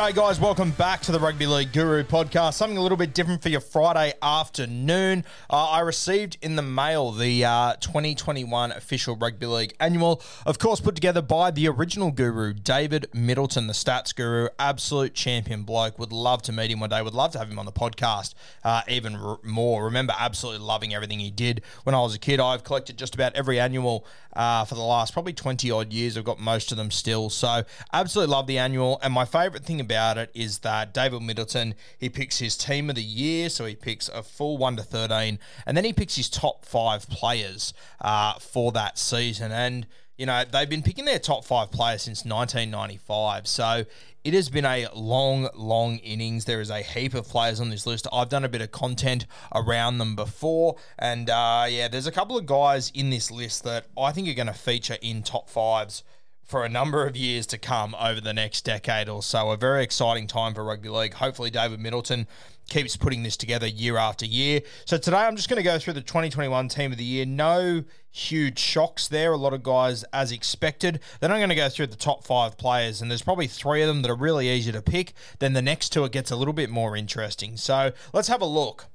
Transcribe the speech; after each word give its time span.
G'day, 0.00 0.14
guys. 0.14 0.40
Welcome 0.40 0.70
back 0.70 1.02
to 1.02 1.12
the 1.12 1.20
Rugby 1.20 1.46
League 1.46 1.74
Guru 1.74 2.02
podcast. 2.04 2.54
Something 2.54 2.78
a 2.78 2.80
little 2.80 2.96
bit 2.96 3.12
different 3.12 3.42
for 3.42 3.50
your 3.50 3.60
Friday 3.60 4.14
afternoon. 4.22 5.26
Uh, 5.50 5.68
I 5.68 5.80
received 5.80 6.38
in 6.40 6.56
the 6.56 6.62
mail 6.62 7.12
the 7.12 7.44
uh, 7.44 7.74
2021 7.80 8.72
official 8.72 9.14
Rugby 9.14 9.44
League 9.44 9.74
annual, 9.78 10.22
of 10.46 10.58
course, 10.58 10.80
put 10.80 10.94
together 10.94 11.20
by 11.20 11.50
the 11.50 11.68
original 11.68 12.12
guru, 12.12 12.54
David 12.54 13.08
Middleton, 13.12 13.66
the 13.66 13.74
stats 13.74 14.16
guru, 14.16 14.48
absolute 14.58 15.12
champion 15.12 15.64
bloke. 15.64 15.98
Would 15.98 16.12
love 16.12 16.40
to 16.42 16.52
meet 16.52 16.70
him 16.70 16.80
one 16.80 16.88
day. 16.88 17.02
Would 17.02 17.12
love 17.12 17.32
to 17.32 17.38
have 17.38 17.50
him 17.50 17.58
on 17.58 17.66
the 17.66 17.70
podcast 17.70 18.32
uh, 18.64 18.80
even 18.88 19.16
r- 19.16 19.38
more. 19.42 19.84
Remember, 19.84 20.14
absolutely 20.18 20.64
loving 20.64 20.94
everything 20.94 21.18
he 21.18 21.30
did 21.30 21.60
when 21.84 21.94
I 21.94 22.00
was 22.00 22.14
a 22.14 22.18
kid. 22.18 22.40
I've 22.40 22.64
collected 22.64 22.96
just 22.96 23.14
about 23.14 23.34
every 23.34 23.60
annual 23.60 24.06
uh, 24.32 24.64
for 24.64 24.76
the 24.76 24.80
last 24.80 25.12
probably 25.12 25.34
20 25.34 25.70
odd 25.70 25.92
years. 25.92 26.16
I've 26.16 26.24
got 26.24 26.40
most 26.40 26.70
of 26.72 26.78
them 26.78 26.90
still. 26.90 27.28
So, 27.28 27.64
absolutely 27.92 28.32
love 28.32 28.46
the 28.46 28.56
annual. 28.56 28.98
And 29.02 29.12
my 29.12 29.26
favourite 29.26 29.62
thing 29.62 29.89
about 29.90 30.18
it 30.18 30.30
is 30.34 30.60
that 30.60 30.94
David 30.94 31.22
Middleton, 31.22 31.74
he 31.98 32.08
picks 32.08 32.38
his 32.38 32.56
team 32.56 32.88
of 32.88 32.96
the 32.96 33.02
year. 33.02 33.48
So, 33.48 33.64
he 33.64 33.74
picks 33.74 34.08
a 34.08 34.22
full 34.22 34.56
1 34.56 34.76
to 34.76 34.82
13. 34.82 35.38
And 35.66 35.76
then 35.76 35.84
he 35.84 35.92
picks 35.92 36.16
his 36.16 36.30
top 36.30 36.64
five 36.64 37.08
players 37.08 37.74
uh, 38.00 38.34
for 38.34 38.70
that 38.72 38.98
season. 38.98 39.50
And 39.50 39.86
you 40.20 40.26
know, 40.26 40.44
they've 40.44 40.68
been 40.68 40.82
picking 40.82 41.06
their 41.06 41.18
top 41.18 41.46
five 41.46 41.70
players 41.70 42.02
since 42.02 42.26
1995. 42.26 43.46
So 43.46 43.86
it 44.22 44.34
has 44.34 44.50
been 44.50 44.66
a 44.66 44.86
long, 44.94 45.48
long 45.54 45.96
innings. 45.96 46.44
There 46.44 46.60
is 46.60 46.68
a 46.68 46.82
heap 46.82 47.14
of 47.14 47.26
players 47.26 47.58
on 47.58 47.70
this 47.70 47.86
list. 47.86 48.06
I've 48.12 48.28
done 48.28 48.44
a 48.44 48.48
bit 48.50 48.60
of 48.60 48.70
content 48.70 49.24
around 49.54 49.96
them 49.96 50.14
before. 50.14 50.76
And 50.98 51.30
uh, 51.30 51.64
yeah, 51.70 51.88
there's 51.88 52.06
a 52.06 52.12
couple 52.12 52.36
of 52.36 52.44
guys 52.44 52.90
in 52.94 53.08
this 53.08 53.30
list 53.30 53.64
that 53.64 53.86
I 53.96 54.12
think 54.12 54.28
are 54.28 54.34
going 54.34 54.46
to 54.46 54.52
feature 54.52 54.98
in 55.00 55.22
top 55.22 55.48
fives 55.48 56.02
for 56.50 56.64
a 56.64 56.68
number 56.68 57.06
of 57.06 57.16
years 57.16 57.46
to 57.46 57.56
come 57.56 57.94
over 58.00 58.20
the 58.20 58.34
next 58.34 58.64
decade 58.64 59.08
or 59.08 59.22
so. 59.22 59.52
A 59.52 59.56
very 59.56 59.84
exciting 59.84 60.26
time 60.26 60.52
for 60.52 60.64
rugby 60.64 60.88
league. 60.88 61.14
Hopefully, 61.14 61.48
David 61.48 61.78
Middleton 61.78 62.26
keeps 62.68 62.96
putting 62.96 63.22
this 63.22 63.36
together 63.36 63.68
year 63.68 63.96
after 63.96 64.26
year. 64.26 64.60
So 64.84 64.98
today 64.98 65.18
I'm 65.18 65.36
just 65.36 65.48
going 65.48 65.58
to 65.58 65.62
go 65.62 65.78
through 65.78 65.92
the 65.92 66.00
2021 66.00 66.68
team 66.68 66.90
of 66.90 66.98
the 66.98 67.04
year. 67.04 67.24
No 67.24 67.84
huge 68.10 68.58
shocks 68.58 69.06
there. 69.06 69.32
A 69.32 69.36
lot 69.36 69.54
of 69.54 69.62
guys 69.62 70.02
as 70.12 70.32
expected. 70.32 70.98
Then 71.20 71.30
I'm 71.30 71.38
going 71.38 71.50
to 71.50 71.54
go 71.54 71.68
through 71.68 71.86
the 71.86 71.96
top 71.96 72.24
five 72.24 72.58
players, 72.58 73.00
and 73.00 73.08
there's 73.08 73.22
probably 73.22 73.46
three 73.46 73.82
of 73.82 73.88
them 73.88 74.02
that 74.02 74.10
are 74.10 74.16
really 74.16 74.48
easy 74.48 74.72
to 74.72 74.82
pick. 74.82 75.12
Then 75.38 75.52
the 75.52 75.62
next 75.62 75.90
two 75.90 76.04
it 76.04 76.10
gets 76.10 76.32
a 76.32 76.36
little 76.36 76.54
bit 76.54 76.68
more 76.68 76.96
interesting. 76.96 77.56
So 77.56 77.92
let's 78.12 78.28
have 78.28 78.42
a 78.42 78.46
look. 78.46 78.89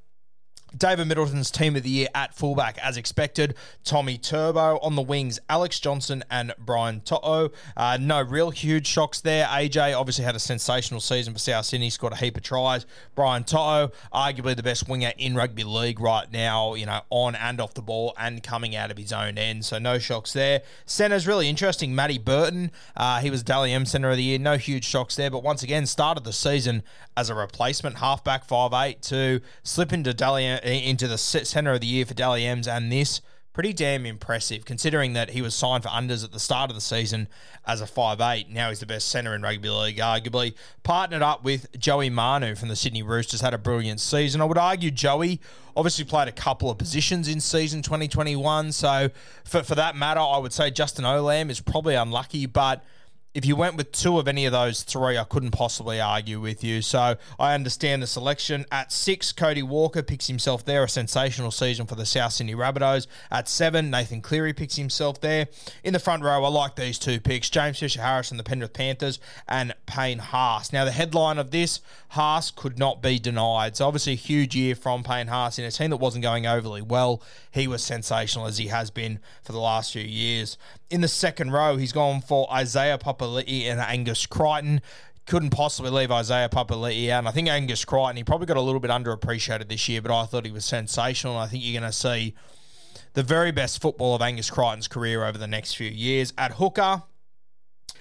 David 0.77 1.07
Middleton's 1.07 1.51
team 1.51 1.75
of 1.75 1.83
the 1.83 1.89
year 1.89 2.07
at 2.13 2.33
fullback, 2.33 2.77
as 2.79 2.97
expected. 2.97 3.55
Tommy 3.83 4.17
Turbo 4.17 4.77
on 4.79 4.95
the 4.95 5.01
wings, 5.01 5.39
Alex 5.49 5.79
Johnson 5.79 6.23
and 6.29 6.53
Brian 6.57 7.01
To'o. 7.01 7.51
Uh, 7.77 7.97
no 7.99 8.21
real 8.21 8.49
huge 8.49 8.85
shocks 8.87 9.21
there. 9.21 9.45
AJ 9.47 9.97
obviously 9.97 10.25
had 10.25 10.35
a 10.35 10.39
sensational 10.39 10.99
season 10.99 11.33
for 11.33 11.39
South 11.39 11.65
Sydney, 11.65 11.89
scored 11.89 12.13
a 12.13 12.17
heap 12.17 12.35
of 12.35 12.43
tries. 12.43 12.85
Brian 13.15 13.43
To'o, 13.43 13.91
arguably 14.13 14.55
the 14.55 14.63
best 14.63 14.89
winger 14.89 15.13
in 15.17 15.35
rugby 15.35 15.63
league 15.63 15.99
right 15.99 16.31
now, 16.31 16.73
you 16.73 16.85
know, 16.85 17.01
on 17.09 17.35
and 17.35 17.61
off 17.61 17.73
the 17.73 17.81
ball 17.81 18.13
and 18.17 18.43
coming 18.43 18.75
out 18.75 18.91
of 18.91 18.97
his 18.97 19.13
own 19.13 19.37
end. 19.37 19.63
So 19.65 19.79
no 19.79 19.97
shocks 19.99 20.33
there. 20.33 20.61
Center's 20.85 21.27
really 21.27 21.47
interesting. 21.47 21.95
Matty 21.95 22.17
Burton, 22.17 22.71
uh, 22.97 23.19
he 23.19 23.29
was 23.29 23.43
Dally 23.43 23.71
M 23.71 23.85
Centre 23.85 24.09
of 24.09 24.17
the 24.17 24.23
Year. 24.23 24.39
No 24.39 24.57
huge 24.57 24.83
shocks 24.83 25.15
there, 25.15 25.31
but 25.31 25.43
once 25.43 25.63
again, 25.63 25.85
started 25.85 26.23
the 26.23 26.33
season 26.33 26.83
as 27.17 27.29
a 27.29 27.35
replacement 27.35 27.97
halfback, 27.97 28.47
5'8", 28.47 29.01
to 29.01 29.41
slip 29.63 29.93
into 29.93 30.13
Dally 30.13 30.45
into 30.45 31.07
the 31.07 31.17
centre 31.17 31.73
of 31.73 31.81
the 31.81 31.87
year 31.87 32.05
for 32.05 32.13
Dally 32.13 32.45
M's 32.45 32.67
and 32.67 32.91
this 32.91 33.21
pretty 33.55 33.71
damn 33.71 34.05
impressive 34.05 34.65
considering 34.65 35.13
that 35.13 35.29
he 35.29 35.41
was 35.41 35.55
signed 35.55 35.81
for 35.81 35.87
unders 35.87 36.25
at 36.25 36.33
the 36.33 36.39
start 36.41 36.69
of 36.69 36.75
the 36.75 36.81
season 36.81 37.25
as 37.65 37.79
a 37.79 37.85
5'8 37.85 38.49
now 38.49 38.67
he's 38.67 38.81
the 38.81 38.85
best 38.85 39.07
centre 39.07 39.33
in 39.33 39.41
rugby 39.41 39.69
league 39.69 39.95
arguably. 39.95 40.53
Partnered 40.83 41.21
up 41.21 41.41
with 41.45 41.79
Joey 41.79 42.09
Manu 42.09 42.55
from 42.55 42.67
the 42.67 42.75
Sydney 42.75 43.01
Roosters 43.01 43.39
had 43.39 43.53
a 43.53 43.57
brilliant 43.57 44.01
season. 44.01 44.41
I 44.41 44.43
would 44.43 44.57
argue 44.57 44.91
Joey 44.91 45.39
obviously 45.73 46.03
played 46.03 46.27
a 46.27 46.33
couple 46.33 46.69
of 46.69 46.77
positions 46.77 47.29
in 47.29 47.39
season 47.39 47.81
2021 47.81 48.73
so 48.73 49.09
for, 49.45 49.63
for 49.63 49.75
that 49.75 49.95
matter 49.95 50.19
I 50.19 50.37
would 50.37 50.51
say 50.51 50.69
Justin 50.69 51.05
Olam 51.05 51.49
is 51.49 51.61
probably 51.61 51.95
unlucky 51.95 52.47
but 52.47 52.83
if 53.35 53.45
you 53.45 53.57
went 53.57 53.75
with 53.75 53.91
two 53.91 54.17
of 54.17 54.29
any 54.29 54.45
of 54.45 54.53
those 54.53 54.83
three, 54.83 55.17
I 55.17 55.25
couldn't 55.25 55.51
possibly 55.51 55.99
argue 55.99 56.39
with 56.39 56.63
you. 56.63 56.81
So 56.81 57.17
I 57.37 57.53
understand 57.53 58.01
the 58.01 58.07
selection. 58.07 58.65
At 58.71 58.93
six, 58.93 59.33
Cody 59.33 59.61
Walker 59.61 60.01
picks 60.01 60.27
himself 60.27 60.63
there, 60.63 60.85
a 60.85 60.89
sensational 60.89 61.51
season 61.51 61.85
for 61.85 61.95
the 61.95 62.05
South 62.05 62.31
Sydney 62.31 62.55
Rabbitohs. 62.55 63.07
At 63.29 63.49
seven, 63.49 63.91
Nathan 63.91 64.21
Cleary 64.21 64.53
picks 64.53 64.77
himself 64.77 65.19
there. 65.19 65.47
In 65.83 65.91
the 65.91 65.99
front 65.99 66.23
row, 66.23 66.45
I 66.45 66.47
like 66.47 66.77
these 66.77 66.97
two 66.97 67.19
picks 67.19 67.49
James 67.49 67.77
Fisher 67.77 68.01
Harris 68.01 68.31
and 68.31 68.39
the 68.39 68.43
Penrith 68.43 68.71
Panthers 68.71 69.19
and 69.49 69.75
Payne 69.85 70.19
Haas. 70.19 70.71
Now, 70.71 70.85
the 70.85 70.91
headline 70.91 71.37
of 71.37 71.51
this, 71.51 71.81
Haas 72.09 72.51
could 72.51 72.79
not 72.79 73.01
be 73.01 73.19
denied. 73.19 73.75
So 73.75 73.85
obviously, 73.85 74.13
a 74.13 74.15
huge 74.15 74.55
year 74.55 74.75
from 74.75 75.03
Payne 75.03 75.27
Haas 75.27 75.59
in 75.59 75.65
a 75.65 75.71
team 75.71 75.89
that 75.89 75.97
wasn't 75.97 76.23
going 76.23 76.47
overly 76.47 76.81
well. 76.81 77.21
He 77.51 77.67
was 77.67 77.83
sensational 77.83 78.45
as 78.45 78.59
he 78.59 78.67
has 78.67 78.91
been 78.91 79.19
for 79.43 79.51
the 79.51 79.59
last 79.59 79.91
few 79.91 80.03
years. 80.03 80.57
In 80.89 81.01
the 81.01 81.07
second 81.07 81.51
row, 81.51 81.77
he's 81.77 81.91
gone 81.91 82.21
for 82.21 82.51
Isaiah 82.53 82.97
Papali'i 82.97 83.63
and 83.63 83.79
Angus 83.79 84.25
Crichton. 84.25 84.81
Couldn't 85.25 85.49
possibly 85.49 85.89
leave 85.89 86.11
Isaiah 86.11 86.49
Papali'i 86.49 87.09
out. 87.09 87.19
And 87.19 87.27
I 87.27 87.31
think 87.31 87.47
Angus 87.47 87.83
Crichton, 87.83 88.17
he 88.17 88.23
probably 88.23 88.45
got 88.45 88.57
a 88.57 88.61
little 88.61 88.79
bit 88.79 88.91
underappreciated 88.91 89.67
this 89.67 89.89
year, 89.89 90.01
but 90.01 90.15
I 90.15 90.25
thought 90.25 90.45
he 90.45 90.51
was 90.51 90.63
sensational. 90.63 91.33
And 91.33 91.43
I 91.43 91.47
think 91.47 91.63
you're 91.63 91.79
going 91.79 91.91
to 91.91 91.97
see 91.97 92.35
the 93.13 93.23
very 93.23 93.51
best 93.51 93.81
football 93.81 94.13
of 94.13 94.21
Angus 94.21 94.51
Crichton's 94.51 94.87
career 94.87 95.25
over 95.25 95.37
the 95.37 95.47
next 95.47 95.73
few 95.73 95.89
years. 95.89 96.33
At 96.37 96.53
hooker, 96.53 97.01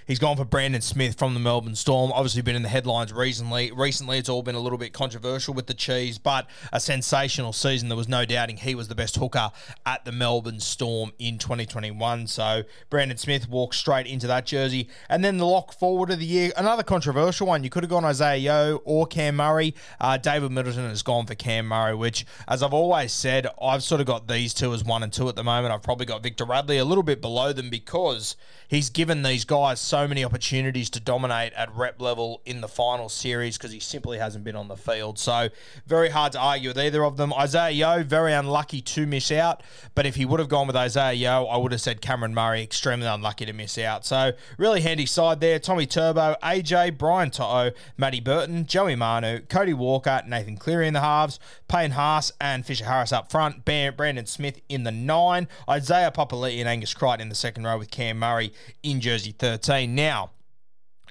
He's 0.07 0.19
gone 0.19 0.37
for 0.37 0.45
Brandon 0.45 0.83
Smith 0.83 1.19
from 1.19 1.33
the 1.33 1.41
Melbourne 1.41 1.75
Storm. 1.75 2.13
Obviously, 2.13 2.43
been 2.43 2.57
in 2.57 2.63
the 2.63 2.69
headlines 2.69 3.11
recently. 3.11 3.73
Recently, 3.73 4.19
it's 4.19 4.29
all 4.29 4.43
been 4.43 4.55
a 4.55 4.61
little 4.61 4.77
bit 4.77 4.93
controversial 4.93 5.55
with 5.55 5.67
the 5.67 5.73
cheese, 5.73 6.19
but 6.19 6.47
a 6.75 6.79
sensational 6.79 7.55
season. 7.55 7.89
There 7.89 7.97
was 7.97 8.07
no 8.07 8.27
doubting 8.27 8.59
he 8.59 8.75
was 8.75 8.89
the 8.89 8.95
best 8.95 9.17
hooker 9.17 9.51
at 9.87 10.05
the 10.05 10.13
Melbourne 10.13 10.61
Storm 10.61 11.13
in 11.19 11.39
2021. 11.39 12.27
So 12.27 12.65
Brandon 12.91 13.17
Smith 13.17 13.49
walks 13.49 13.79
straight 13.79 14.07
into 14.07 14.27
that 14.27 14.45
jersey, 14.45 14.91
and 15.09 15.25
then 15.25 15.39
the 15.39 15.47
lock 15.47 15.73
forward 15.73 16.11
of 16.11 16.19
the 16.19 16.27
year, 16.27 16.53
another 16.59 16.83
controversial 16.83 17.47
one. 17.47 17.65
You 17.65 17.71
could 17.71 17.83
have 17.83 17.91
gone 17.91 18.05
Isaah 18.05 18.37
Yeo 18.37 18.83
or 18.85 19.07
Cam 19.07 19.37
Murray. 19.37 19.75
Uh, 19.99 20.19
David 20.19 20.53
Middleton 20.53 20.87
has 20.91 21.03
gone 21.03 21.25
for 21.25 21.35
Cam 21.35 21.67
Murray, 21.67 21.95
which, 21.95 22.27
as 22.47 22.63
I've 22.63 22.75
always 22.75 23.11
said, 23.11 23.47
I've 23.61 23.83
sort 23.83 24.03
of 24.03 24.07
got 24.07 24.29
these 24.29 24.53
two 24.53 24.75
as 24.75 24.85
one 24.85 25.03
and 25.03 25.11
two 25.11 25.31
at 25.31 25.35
the 25.37 25.45
moment. 25.45 25.73
I've 25.73 25.83
probably 25.83 26.05
got 26.05 26.23
Victor 26.23 26.45
Radley 26.45 26.77
a 26.77 26.85
little 26.85 27.03
bit 27.03 27.23
below 27.23 27.55
them 27.55 27.71
because 27.71 28.37
he's 28.69 28.91
given 28.91 29.23
these 29.23 29.47
guys 29.47 29.81
so 29.81 29.94
so 29.95 30.09
many 30.09 30.25
opportunities 30.25 30.91
to 30.91 30.99
dominate 30.99 31.53
at 31.53 31.73
rep 31.73 32.01
level 32.03 32.43
in 32.45 32.61
the 32.61 32.67
final 32.67 33.09
series 33.09 33.57
because 33.57 33.71
he 33.71 33.79
simply 33.79 34.19
hasn't 34.19 34.43
been 34.43 34.57
on 34.57 34.67
the 34.67 34.77
field. 34.77 35.21
So 35.21 35.51
very 35.87 36.11
hard 36.11 36.33
to 36.33 36.41
argue 36.41 36.71
with 36.71 36.79
either 36.81 37.05
of 37.05 37.17
them. 37.17 37.33
Isaah 37.33 37.71
Yeo, 37.71 38.03
very 38.03 38.33
unlucky 38.33 38.81
to 38.81 39.07
miss 39.07 39.31
out, 39.31 39.63
but 39.95 40.05
if 40.05 40.17
he 40.17 40.25
would 40.25 40.41
have 40.41 40.49
gone 40.49 40.67
with 40.67 40.75
Isaah 40.75 41.13
Yeo, 41.13 41.45
I 41.45 41.57
would 41.59 41.71
have 41.71 41.81
said 41.81 42.01
Cameron 42.01 42.35
Murray, 42.35 42.61
extremely 42.61 43.07
unlucky 43.07 43.47
to 43.47 43.53
miss 43.53 43.79
out. 43.79 44.05
So 44.05 44.33
really 44.59 44.81
handy 44.81 45.07
side 45.07 45.39
there. 45.39 45.61
Tommy 45.61 45.87
Turbo, 45.87 46.35
AJ, 46.43 46.99
Brian 46.99 47.31
To'o, 47.31 47.71
Matty 47.97 48.19
Burton, 48.19 48.67
Joey 48.67 48.97
Manu, 48.97 49.43
Cody 49.43 49.75
Walker, 49.75 50.23
Nathan 50.27 50.57
Cleary 50.57 50.89
in 50.89 50.95
the 50.95 51.03
halves, 51.03 51.39
Payne 51.69 51.93
Haas 51.93 52.33
and 52.41 52.67
Fisher 52.67 52.87
Harris 52.87 53.13
up 53.13 53.31
front, 53.31 53.65
Brandon 53.65 54.27
Smith 54.27 54.61
in 54.69 54.83
the 54.83 54.91
nine, 54.91 55.47
Isaiah 55.71 56.11
Papali'i 56.11 56.59
and 56.59 56.69
Angus 56.69 56.95
Crichton 56.95 57.21
in 57.21 57.29
the 57.29 57.37
second 57.37 57.63
row 57.63 57.79
with 57.79 57.93
Cam 57.93 58.19
Murray 58.19 58.53
in 58.83 59.01
jersey 59.01 59.31
13. 59.31 59.84
Now, 59.87 60.31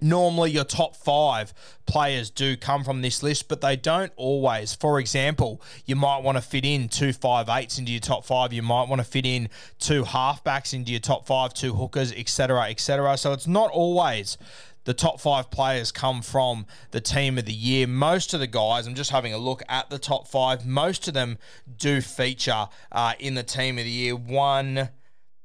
normally 0.01 0.51
your 0.51 0.63
top 0.63 0.95
five 0.95 1.53
players 1.85 2.29
do 2.29 2.57
come 2.57 2.83
from 2.83 3.01
this 3.01 3.23
list, 3.23 3.47
but 3.47 3.61
they 3.61 3.75
don't 3.75 4.11
always. 4.15 4.73
For 4.73 4.99
example, 4.99 5.61
you 5.85 5.95
might 5.95 6.23
want 6.23 6.37
to 6.37 6.41
fit 6.41 6.65
in 6.65 6.89
two 6.89 7.13
five 7.13 7.49
eights 7.49 7.77
into 7.77 7.91
your 7.91 8.01
top 8.01 8.25
five. 8.25 8.53
You 8.53 8.61
might 8.61 8.87
want 8.87 8.99
to 8.99 9.07
fit 9.07 9.25
in 9.25 9.49
two 9.79 10.03
halfbacks 10.03 10.73
into 10.73 10.91
your 10.91 10.99
top 10.99 11.25
five, 11.25 11.53
two 11.53 11.73
hookers, 11.73 12.11
etc., 12.13 12.69
etc. 12.69 13.17
So 13.17 13.33
it's 13.33 13.47
not 13.47 13.71
always 13.71 14.37
the 14.85 14.93
top 14.93 15.21
five 15.21 15.49
players 15.49 15.91
come 15.91 16.21
from 16.21 16.65
the 16.91 16.99
team 16.99 17.37
of 17.37 17.45
the 17.45 17.53
year. 17.53 17.87
Most 17.87 18.33
of 18.33 18.39
the 18.39 18.47
guys, 18.47 18.85
I'm 18.85 18.95
just 18.95 19.11
having 19.11 19.33
a 19.33 19.37
look 19.37 19.63
at 19.69 19.89
the 19.89 19.99
top 19.99 20.27
five, 20.27 20.65
most 20.65 21.07
of 21.07 21.13
them 21.13 21.37
do 21.77 22.01
feature 22.01 22.67
uh, 22.91 23.13
in 23.19 23.35
the 23.35 23.43
team 23.43 23.77
of 23.77 23.85
the 23.85 23.89
year. 23.89 24.15
One, 24.15 24.89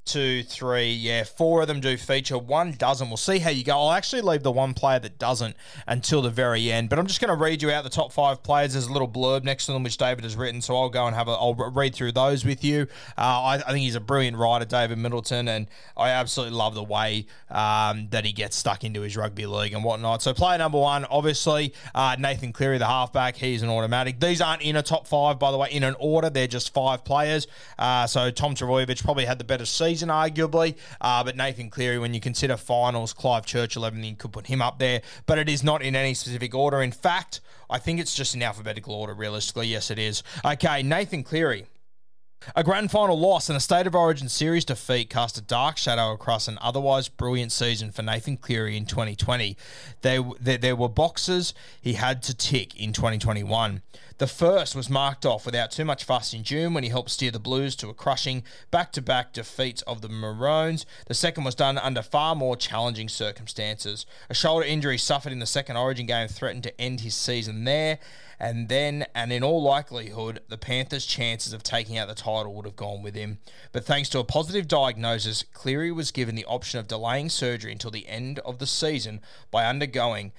two, 0.09 0.43
three, 0.43 0.91
yeah, 0.91 1.23
four 1.23 1.61
of 1.61 1.67
them 1.67 1.79
do 1.79 1.95
feature. 1.95 2.37
One 2.37 2.71
doesn't. 2.71 3.07
We'll 3.09 3.17
see 3.17 3.39
how 3.39 3.51
you 3.51 3.63
go. 3.63 3.79
I'll 3.79 3.91
actually 3.91 4.21
leave 4.21 4.43
the 4.43 4.51
one 4.51 4.73
player 4.73 4.99
that 4.99 5.19
doesn't 5.19 5.55
until 5.87 6.21
the 6.21 6.31
very 6.31 6.71
end. 6.71 6.89
But 6.89 6.97
I'm 6.97 7.05
just 7.05 7.21
going 7.21 7.29
to 7.29 7.41
read 7.41 7.61
you 7.61 7.71
out 7.71 7.83
the 7.83 7.89
top 7.89 8.11
five 8.11 8.41
players. 8.41 8.73
There's 8.73 8.87
a 8.87 8.91
little 8.91 9.07
blurb 9.07 9.43
next 9.43 9.67
to 9.67 9.73
them 9.73 9.83
which 9.83 9.97
David 9.97 10.23
has 10.23 10.35
written, 10.35 10.61
so 10.61 10.75
I'll 10.75 10.89
go 10.89 11.05
and 11.05 11.15
have 11.15 11.27
a. 11.27 11.31
I'll 11.31 11.53
read 11.53 11.93
through 11.93 12.13
those 12.13 12.43
with 12.43 12.63
you. 12.63 12.87
Uh, 13.17 13.21
I, 13.21 13.53
I, 13.55 13.71
think 13.71 13.79
he's 13.79 13.95
a 13.95 13.99
brilliant 13.99 14.37
writer, 14.37 14.65
David 14.65 14.97
Middleton, 14.97 15.47
and 15.47 15.67
I 15.95 16.09
absolutely 16.09 16.57
love 16.57 16.73
the 16.75 16.83
way 16.83 17.27
um, 17.49 18.07
that 18.09 18.25
he 18.25 18.31
gets 18.31 18.55
stuck 18.55 18.83
into 18.83 19.01
his 19.01 19.15
rugby 19.15 19.45
league 19.45 19.73
and 19.73 19.83
whatnot. 19.83 20.21
So 20.21 20.33
player 20.33 20.57
number 20.57 20.79
one, 20.79 21.05
obviously 21.05 21.73
uh, 21.93 22.15
Nathan 22.17 22.53
Cleary, 22.53 22.77
the 22.77 22.87
halfback. 22.87 23.35
He's 23.35 23.61
an 23.61 23.69
automatic. 23.69 24.19
These 24.19 24.41
aren't 24.41 24.61
in 24.61 24.75
a 24.75 24.81
top 24.83 25.07
five, 25.07 25.37
by 25.37 25.51
the 25.51 25.57
way, 25.57 25.69
in 25.71 25.83
an 25.83 25.95
order. 25.99 26.29
They're 26.29 26.47
just 26.47 26.73
five 26.73 27.03
players. 27.03 27.47
Uh, 27.77 28.07
so 28.07 28.31
Tom 28.31 28.55
Trbojevic 28.55 29.03
probably 29.03 29.25
had 29.25 29.37
the 29.37 29.43
better 29.43 29.65
season, 29.65 29.98
arguably. 30.07 30.77
Uh, 31.01 31.23
but 31.23 31.35
Nathan 31.35 31.69
Cleary, 31.69 31.99
when 31.99 32.13
you 32.13 32.21
consider 32.21 32.55
finals, 32.55 33.11
Clive 33.11 33.45
Churchill, 33.45 33.85
everything, 33.85 34.15
could 34.15 34.31
put 34.31 34.47
him 34.47 34.61
up 34.61 34.79
there. 34.79 35.01
But 35.25 35.37
it 35.37 35.49
is 35.49 35.63
not 35.63 35.81
in 35.81 35.95
any 35.95 36.13
specific 36.13 36.55
order. 36.55 36.81
In 36.81 36.93
fact, 36.93 37.41
I 37.69 37.77
think 37.77 37.99
it's 37.99 38.15
just 38.15 38.33
in 38.33 38.41
alphabetical 38.41 38.95
order, 38.95 39.13
realistically. 39.13 39.67
Yes, 39.67 39.91
it 39.91 39.99
is. 39.99 40.23
Okay, 40.45 40.81
Nathan 40.81 41.23
Cleary. 41.23 41.67
A 42.55 42.63
grand 42.63 42.89
final 42.89 43.19
loss 43.19 43.49
and 43.49 43.57
a 43.57 43.59
state 43.59 43.85
of 43.85 43.93
origin 43.93 44.29
series 44.29 44.63
defeat 44.63 45.09
cast 45.09 45.37
a 45.37 45.41
dark 45.41 45.77
shadow 45.77 46.13
across 46.13 46.47
an 46.47 46.57
otherwise 46.61 47.09
brilliant 47.09 47.51
season 47.51 47.91
for 47.91 48.01
Nathan 48.01 48.37
Cleary 48.37 48.77
in 48.77 48.85
2020. 48.85 49.57
There, 50.01 50.23
there, 50.39 50.57
there 50.57 50.75
were 50.75 50.87
boxes 50.87 51.53
he 51.81 51.93
had 51.93 52.23
to 52.23 52.33
tick 52.33 52.79
in 52.79 52.93
2021. 52.93 53.81
The 54.19 54.27
first 54.27 54.75
was 54.75 54.89
marked 54.89 55.25
off 55.25 55.45
without 55.45 55.71
too 55.71 55.85
much 55.85 56.03
fuss 56.03 56.33
in 56.33 56.43
June 56.43 56.73
when 56.73 56.83
he 56.83 56.89
helped 56.89 57.09
steer 57.09 57.31
the 57.31 57.39
Blues 57.39 57.75
to 57.77 57.89
a 57.89 57.93
crushing 57.93 58.43
back 58.69 58.91
to 58.93 59.01
back 59.01 59.31
defeat 59.31 59.81
of 59.87 60.01
the 60.01 60.09
Maroons. 60.09 60.85
The 61.07 61.13
second 61.13 61.45
was 61.45 61.55
done 61.55 61.77
under 61.77 62.01
far 62.01 62.35
more 62.35 62.57
challenging 62.57 63.07
circumstances. 63.07 64.05
A 64.29 64.33
shoulder 64.33 64.65
injury 64.65 64.97
suffered 64.97 65.31
in 65.31 65.39
the 65.39 65.45
second 65.45 65.77
Origin 65.77 66.05
game 66.05 66.27
threatened 66.27 66.63
to 66.63 66.81
end 66.81 67.01
his 67.01 67.15
season 67.15 67.63
there. 67.63 67.99
And 68.39 68.69
then, 68.69 69.05
and 69.13 69.33
in 69.33 69.43
all 69.43 69.61
likelihood, 69.61 70.41
the 70.47 70.57
Panthers' 70.57 71.05
chances 71.05 71.51
of 71.51 71.61
taking 71.61 71.97
out 71.97 72.07
the 72.07 72.15
title 72.15 72.53
would 72.53 72.65
have 72.65 72.77
gone 72.77 73.03
with 73.03 73.13
him. 73.13 73.39
But 73.73 73.85
thanks 73.85 74.07
to 74.09 74.19
a 74.19 74.23
positive 74.23 74.67
diagnosis, 74.67 75.43
Cleary 75.53 75.91
was 75.91 76.11
given 76.11 76.35
the 76.35 76.45
option 76.45 76.79
of 76.79 76.87
delaying 76.87 77.29
surgery 77.29 77.73
until 77.73 77.91
the 77.91 78.07
end 78.07 78.39
of 78.39 78.59
the 78.59 78.67
season 78.67 79.19
by 79.51 79.65
undergoing 79.65 80.31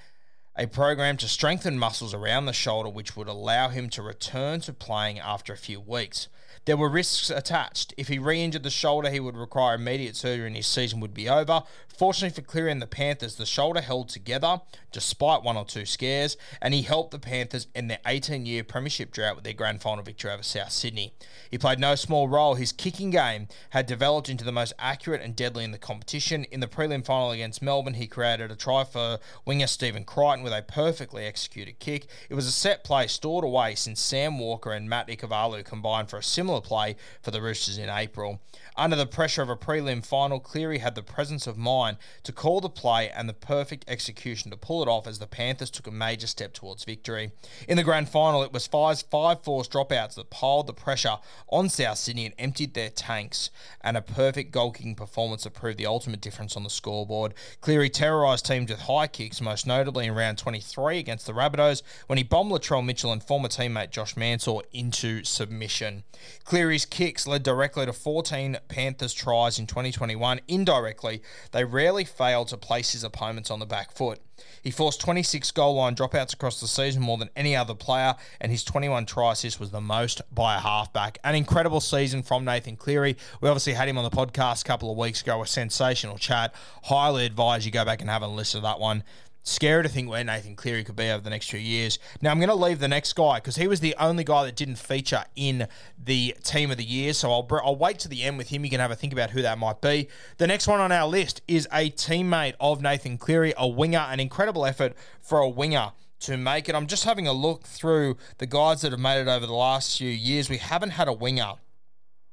a 0.55 0.65
program 0.65 1.15
to 1.17 1.27
strengthen 1.27 1.77
muscles 1.77 2.13
around 2.13 2.45
the 2.45 2.53
shoulder, 2.53 2.89
which 2.89 3.15
would 3.15 3.27
allow 3.27 3.69
him 3.69 3.87
to 3.89 4.01
return 4.01 4.59
to 4.61 4.73
playing 4.73 5.19
after 5.19 5.53
a 5.53 5.57
few 5.57 5.79
weeks. 5.79 6.27
There 6.65 6.77
were 6.77 6.89
risks 6.89 7.31
attached. 7.31 7.93
If 7.97 8.07
he 8.07 8.19
re 8.19 8.43
injured 8.43 8.61
the 8.61 8.69
shoulder, 8.69 9.09
he 9.09 9.19
would 9.19 9.35
require 9.35 9.75
immediate 9.75 10.15
surgery 10.15 10.45
and 10.45 10.55
his 10.55 10.67
season 10.67 10.99
would 10.99 11.13
be 11.13 11.27
over. 11.27 11.63
Fortunately 11.87 12.33
for 12.33 12.47
Cleary 12.47 12.71
and 12.71 12.81
the 12.81 12.87
Panthers, 12.87 13.35
the 13.35 13.45
shoulder 13.45 13.81
held 13.81 14.09
together 14.09 14.61
despite 14.91 15.43
one 15.43 15.55
or 15.55 15.65
two 15.65 15.85
scares, 15.85 16.35
and 16.61 16.73
he 16.73 16.81
helped 16.81 17.11
the 17.11 17.19
Panthers 17.19 17.67
in 17.73 17.87
their 17.87 17.99
18 18.05 18.45
year 18.45 18.63
premiership 18.63 19.11
drought 19.11 19.35
with 19.35 19.43
their 19.43 19.53
grand 19.53 19.81
final 19.81 20.03
victory 20.03 20.31
over 20.31 20.43
South 20.43 20.71
Sydney. 20.71 21.13
He 21.49 21.57
played 21.57 21.79
no 21.79 21.95
small 21.95 22.27
role. 22.27 22.55
His 22.55 22.71
kicking 22.71 23.11
game 23.11 23.47
had 23.71 23.85
developed 23.85 24.29
into 24.29 24.43
the 24.43 24.51
most 24.51 24.73
accurate 24.79 25.21
and 25.21 25.35
deadly 25.35 25.63
in 25.63 25.71
the 25.71 25.77
competition. 25.77 26.45
In 26.45 26.59
the 26.59 26.67
prelim 26.67 27.05
final 27.05 27.31
against 27.31 27.61
Melbourne, 27.61 27.93
he 27.93 28.07
created 28.07 28.51
a 28.51 28.55
try 28.55 28.83
for 28.83 29.19
winger 29.45 29.67
Stephen 29.67 30.03
Crichton 30.03 30.43
with 30.43 30.53
a 30.53 30.61
perfectly 30.61 31.25
executed 31.25 31.79
kick. 31.79 32.07
It 32.29 32.35
was 32.35 32.47
a 32.47 32.51
set 32.51 32.83
play 32.83 33.07
stored 33.07 33.45
away 33.45 33.75
since 33.75 33.99
Sam 33.99 34.39
Walker 34.39 34.71
and 34.71 34.89
Matt 34.89 35.07
Ikuvalu 35.07 35.63
combined 35.63 36.09
for 36.09 36.17
a 36.17 36.23
similar 36.23 36.50
play 36.59 36.97
for 37.21 37.31
the 37.31 37.41
Roosters 37.41 37.77
in 37.77 37.87
April. 37.87 38.41
Under 38.75 38.95
the 38.95 39.05
pressure 39.05 39.41
of 39.41 39.49
a 39.49 39.55
prelim 39.55 40.05
final, 40.05 40.39
Cleary 40.39 40.79
had 40.79 40.95
the 40.95 41.03
presence 41.03 41.45
of 41.45 41.57
mind 41.57 41.97
to 42.23 42.31
call 42.31 42.61
the 42.61 42.69
play 42.69 43.09
and 43.09 43.29
the 43.29 43.33
perfect 43.33 43.85
execution 43.87 44.49
to 44.49 44.57
pull 44.57 44.81
it 44.81 44.87
off 44.87 45.07
as 45.07 45.19
the 45.19 45.27
Panthers 45.27 45.69
took 45.69 45.87
a 45.87 45.91
major 45.91 46.27
step 46.27 46.53
towards 46.53 46.83
victory. 46.83 47.31
In 47.67 47.77
the 47.77 47.83
grand 47.83 48.09
final, 48.09 48.43
it 48.43 48.51
was 48.51 48.67
five, 48.67 49.01
five 49.11 49.43
forced 49.43 49.71
dropouts 49.71 50.15
that 50.15 50.29
piled 50.29 50.67
the 50.67 50.73
pressure 50.73 51.17
on 51.49 51.69
South 51.69 51.97
Sydney 51.97 52.25
and 52.25 52.35
emptied 52.39 52.73
their 52.73 52.89
tanks, 52.89 53.49
and 53.81 53.95
a 53.95 54.01
perfect 54.01 54.51
goal 54.51 54.71
kicking 54.71 54.95
performance 54.95 55.43
that 55.43 55.53
proved 55.53 55.77
the 55.77 55.85
ultimate 55.85 56.21
difference 56.21 56.57
on 56.57 56.63
the 56.63 56.69
scoreboard. 56.69 57.33
Cleary 57.59 57.89
terrorised 57.89 58.45
teams 58.45 58.71
with 58.71 58.81
high 58.81 59.07
kicks, 59.07 59.41
most 59.41 59.67
notably 59.67 60.07
in 60.07 60.15
round 60.15 60.37
23 60.37 60.97
against 60.97 61.27
the 61.27 61.33
Rabbitohs 61.33 61.83
when 62.07 62.17
he 62.17 62.23
bombed 62.23 62.51
Latrell 62.51 62.83
Mitchell 62.83 63.11
and 63.11 63.23
former 63.23 63.47
teammate 63.47 63.91
Josh 63.91 64.17
Mansour 64.17 64.61
into 64.73 65.23
submission. 65.23 66.03
Cleary's 66.43 66.85
kicks 66.85 67.27
led 67.27 67.43
directly 67.43 67.85
to 67.85 67.93
14 67.93 68.57
Panthers 68.67 69.13
tries 69.13 69.59
in 69.59 69.67
2021. 69.67 70.41
Indirectly, 70.47 71.21
they 71.51 71.63
rarely 71.63 72.03
failed 72.03 72.49
to 72.49 72.57
place 72.57 72.91
his 72.91 73.03
opponents 73.03 73.51
on 73.51 73.59
the 73.59 73.65
back 73.65 73.91
foot. 73.91 74.19
He 74.61 74.71
forced 74.71 75.01
26 75.01 75.51
goal 75.51 75.75
line 75.75 75.95
dropouts 75.95 76.33
across 76.33 76.59
the 76.59 76.67
season, 76.67 77.01
more 77.01 77.17
than 77.17 77.29
any 77.35 77.55
other 77.55 77.75
player, 77.75 78.15
and 78.39 78.51
his 78.51 78.63
21 78.63 79.05
try 79.05 79.33
assists 79.33 79.59
was 79.59 79.71
the 79.71 79.81
most 79.81 80.21
by 80.33 80.55
a 80.55 80.59
halfback. 80.59 81.17
An 81.23 81.35
incredible 81.35 81.81
season 81.81 82.23
from 82.23 82.45
Nathan 82.45 82.75
Cleary. 82.75 83.17
We 83.39 83.49
obviously 83.49 83.73
had 83.73 83.87
him 83.87 83.97
on 83.97 84.03
the 84.03 84.09
podcast 84.09 84.61
a 84.61 84.67
couple 84.67 84.91
of 84.91 84.97
weeks 84.97 85.21
ago, 85.21 85.41
a 85.41 85.47
sensational 85.47 86.17
chat. 86.17 86.53
Highly 86.83 87.25
advise 87.25 87.65
you 87.65 87.71
go 87.71 87.85
back 87.85 88.01
and 88.01 88.09
have 88.09 88.21
a 88.23 88.27
listen 88.27 88.61
to 88.61 88.63
that 88.63 88.79
one. 88.79 89.03
Scary 89.43 89.81
to 89.81 89.89
think 89.89 90.07
where 90.07 90.23
Nathan 90.23 90.55
Cleary 90.55 90.83
could 90.83 90.95
be 90.95 91.09
over 91.09 91.23
the 91.23 91.29
next 91.31 91.49
few 91.49 91.59
years. 91.59 91.97
Now, 92.21 92.29
I'm 92.29 92.37
going 92.37 92.49
to 92.49 92.55
leave 92.55 92.79
the 92.79 92.87
next 92.87 93.13
guy 93.13 93.37
because 93.37 93.55
he 93.55 93.67
was 93.67 93.79
the 93.79 93.95
only 93.99 94.23
guy 94.23 94.45
that 94.45 94.55
didn't 94.55 94.75
feature 94.75 95.23
in 95.35 95.67
the 95.97 96.35
team 96.43 96.69
of 96.69 96.77
the 96.77 96.83
year. 96.83 97.13
So 97.13 97.31
I'll, 97.31 97.47
I'll 97.63 97.75
wait 97.75 97.97
to 97.99 98.07
the 98.07 98.21
end 98.23 98.37
with 98.37 98.49
him. 98.49 98.63
You 98.63 98.69
can 98.69 98.79
have 98.79 98.91
a 98.91 98.95
think 98.95 99.13
about 99.13 99.31
who 99.31 99.41
that 99.41 99.57
might 99.57 99.81
be. 99.81 100.09
The 100.37 100.45
next 100.45 100.67
one 100.67 100.79
on 100.79 100.91
our 100.91 101.07
list 101.07 101.41
is 101.47 101.67
a 101.73 101.89
teammate 101.89 102.53
of 102.59 102.81
Nathan 102.81 103.17
Cleary, 103.17 103.53
a 103.57 103.67
winger, 103.67 104.05
an 104.09 104.19
incredible 104.19 104.65
effort 104.65 104.93
for 105.21 105.39
a 105.39 105.49
winger 105.49 105.93
to 106.19 106.37
make 106.37 106.69
it. 106.69 106.75
I'm 106.75 106.85
just 106.85 107.05
having 107.05 107.27
a 107.27 107.33
look 107.33 107.63
through 107.63 108.17
the 108.37 108.45
guys 108.45 108.81
that 108.81 108.91
have 108.91 108.99
made 108.99 109.21
it 109.21 109.27
over 109.27 109.47
the 109.47 109.53
last 109.53 109.97
few 109.97 110.09
years. 110.09 110.49
We 110.51 110.57
haven't 110.57 110.91
had 110.91 111.07
a 111.07 111.13
winger 111.13 111.53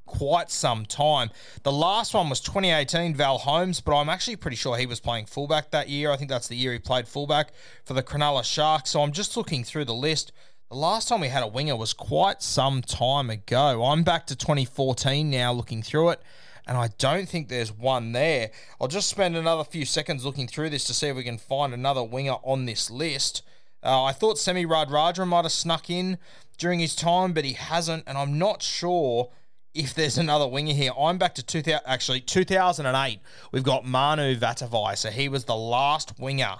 quite 0.08 0.50
some 0.50 0.84
time. 0.84 1.30
The 1.62 1.72
last 1.72 2.14
one 2.14 2.28
was 2.28 2.40
2018, 2.40 3.14
Val 3.14 3.38
Holmes, 3.38 3.80
but 3.80 3.96
I'm 3.96 4.08
actually 4.08 4.36
pretty 4.36 4.56
sure 4.56 4.76
he 4.76 4.86
was 4.86 4.98
playing 4.98 5.26
fullback 5.26 5.70
that 5.70 5.88
year. 5.88 6.10
I 6.10 6.16
think 6.16 6.30
that's 6.30 6.48
the 6.48 6.56
year 6.56 6.72
he 6.72 6.78
played 6.78 7.06
fullback 7.06 7.52
for 7.84 7.94
the 7.94 8.02
Cronulla 8.02 8.42
Sharks. 8.42 8.90
So 8.90 9.02
I'm 9.02 9.12
just 9.12 9.36
looking 9.36 9.62
through 9.62 9.84
the 9.84 9.94
list. 9.94 10.32
The 10.70 10.76
last 10.76 11.08
time 11.08 11.20
we 11.20 11.28
had 11.28 11.42
a 11.42 11.46
winger 11.46 11.76
was 11.76 11.92
quite 11.94 12.42
some 12.42 12.82
time 12.82 13.30
ago. 13.30 13.84
I'm 13.84 14.02
back 14.02 14.26
to 14.26 14.36
2014 14.36 15.30
now, 15.30 15.52
looking 15.52 15.82
through 15.82 16.10
it, 16.10 16.22
and 16.66 16.76
I 16.76 16.88
don't 16.98 17.28
think 17.28 17.48
there's 17.48 17.72
one 17.72 18.12
there. 18.12 18.50
I'll 18.78 18.88
just 18.88 19.08
spend 19.08 19.34
another 19.36 19.64
few 19.64 19.86
seconds 19.86 20.26
looking 20.26 20.46
through 20.46 20.70
this 20.70 20.84
to 20.84 20.94
see 20.94 21.08
if 21.08 21.16
we 21.16 21.24
can 21.24 21.38
find 21.38 21.72
another 21.72 22.02
winger 22.02 22.36
on 22.42 22.66
this 22.66 22.90
list. 22.90 23.42
Uh, 23.82 24.04
I 24.04 24.12
thought 24.12 24.38
Semi 24.38 24.66
Radradra 24.66 25.26
might 25.26 25.44
have 25.44 25.52
snuck 25.52 25.88
in 25.88 26.18
during 26.58 26.80
his 26.80 26.94
time, 26.94 27.32
but 27.32 27.44
he 27.44 27.54
hasn't, 27.54 28.04
and 28.06 28.18
I'm 28.18 28.38
not 28.38 28.62
sure 28.62 29.30
if 29.74 29.94
there's 29.94 30.18
another 30.18 30.46
winger 30.46 30.74
here. 30.74 30.92
I'm 30.98 31.18
back 31.18 31.34
to 31.36 31.42
2000, 31.42 31.80
actually 31.86 32.20
2008. 32.20 33.20
We've 33.52 33.62
got 33.62 33.84
Manu 33.84 34.36
Vatuvei. 34.36 34.96
So 34.96 35.10
he 35.10 35.28
was 35.28 35.44
the 35.44 35.56
last 35.56 36.18
winger 36.18 36.56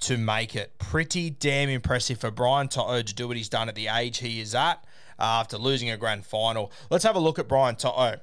to 0.00 0.16
make 0.16 0.54
it. 0.54 0.78
Pretty 0.78 1.30
damn 1.30 1.68
impressive 1.68 2.18
for 2.18 2.30
Brian 2.30 2.68
To'o 2.68 3.02
to 3.02 3.14
do 3.14 3.28
what 3.28 3.36
he's 3.36 3.48
done 3.48 3.68
at 3.68 3.74
the 3.74 3.88
age 3.88 4.18
he 4.18 4.40
is 4.40 4.54
at 4.54 4.84
uh, 5.18 5.22
after 5.22 5.58
losing 5.58 5.90
a 5.90 5.96
grand 5.96 6.26
final. 6.26 6.70
Let's 6.90 7.04
have 7.04 7.16
a 7.16 7.20
look 7.20 7.38
at 7.38 7.48
Brian 7.48 7.76
To'o. 7.76 8.20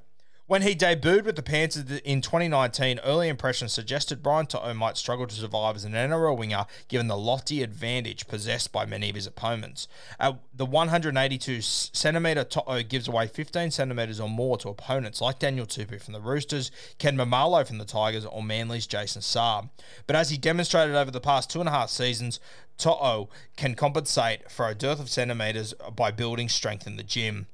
When 0.51 0.63
he 0.63 0.75
debuted 0.75 1.23
with 1.23 1.37
the 1.37 1.43
Panthers 1.43 2.01
in 2.03 2.19
2019, 2.19 2.99
early 3.05 3.29
impressions 3.29 3.71
suggested 3.71 4.21
Brian 4.21 4.47
To'o 4.47 4.73
might 4.73 4.97
struggle 4.97 5.25
to 5.25 5.33
survive 5.33 5.77
as 5.77 5.85
an 5.85 5.93
NRL 5.93 6.37
winger 6.37 6.65
given 6.89 7.07
the 7.07 7.15
lofty 7.15 7.63
advantage 7.63 8.27
possessed 8.27 8.73
by 8.73 8.85
many 8.85 9.09
of 9.09 9.15
his 9.15 9.25
opponents. 9.25 9.87
At 10.19 10.39
the 10.53 10.65
182 10.65 11.61
centimetre, 11.61 12.43
To'o 12.43 12.83
gives 12.83 13.07
away 13.07 13.27
15 13.27 13.71
centimetres 13.71 14.19
or 14.19 14.27
more 14.27 14.57
to 14.57 14.67
opponents 14.67 15.21
like 15.21 15.39
Daniel 15.39 15.65
Tupou 15.65 16.01
from 16.01 16.13
the 16.13 16.19
Roosters, 16.19 16.69
Ken 16.97 17.15
Maumalo 17.15 17.65
from 17.65 17.77
the 17.77 17.85
Tigers, 17.85 18.25
or 18.25 18.43
Manly's 18.43 18.87
Jason 18.87 19.21
Saab. 19.21 19.69
But 20.05 20.17
as 20.17 20.31
he 20.31 20.37
demonstrated 20.37 20.95
over 20.95 21.11
the 21.11 21.21
past 21.21 21.49
two 21.49 21.61
and 21.61 21.69
a 21.69 21.71
half 21.71 21.89
seasons, 21.89 22.41
To'o 22.77 23.29
can 23.55 23.73
compensate 23.75 24.51
for 24.51 24.67
a 24.67 24.75
dearth 24.75 24.99
of 24.99 25.09
centimetres 25.09 25.73
by 25.95 26.11
building 26.11 26.49
strength 26.49 26.85
in 26.87 26.97
the 26.97 27.03
gym. 27.03 27.47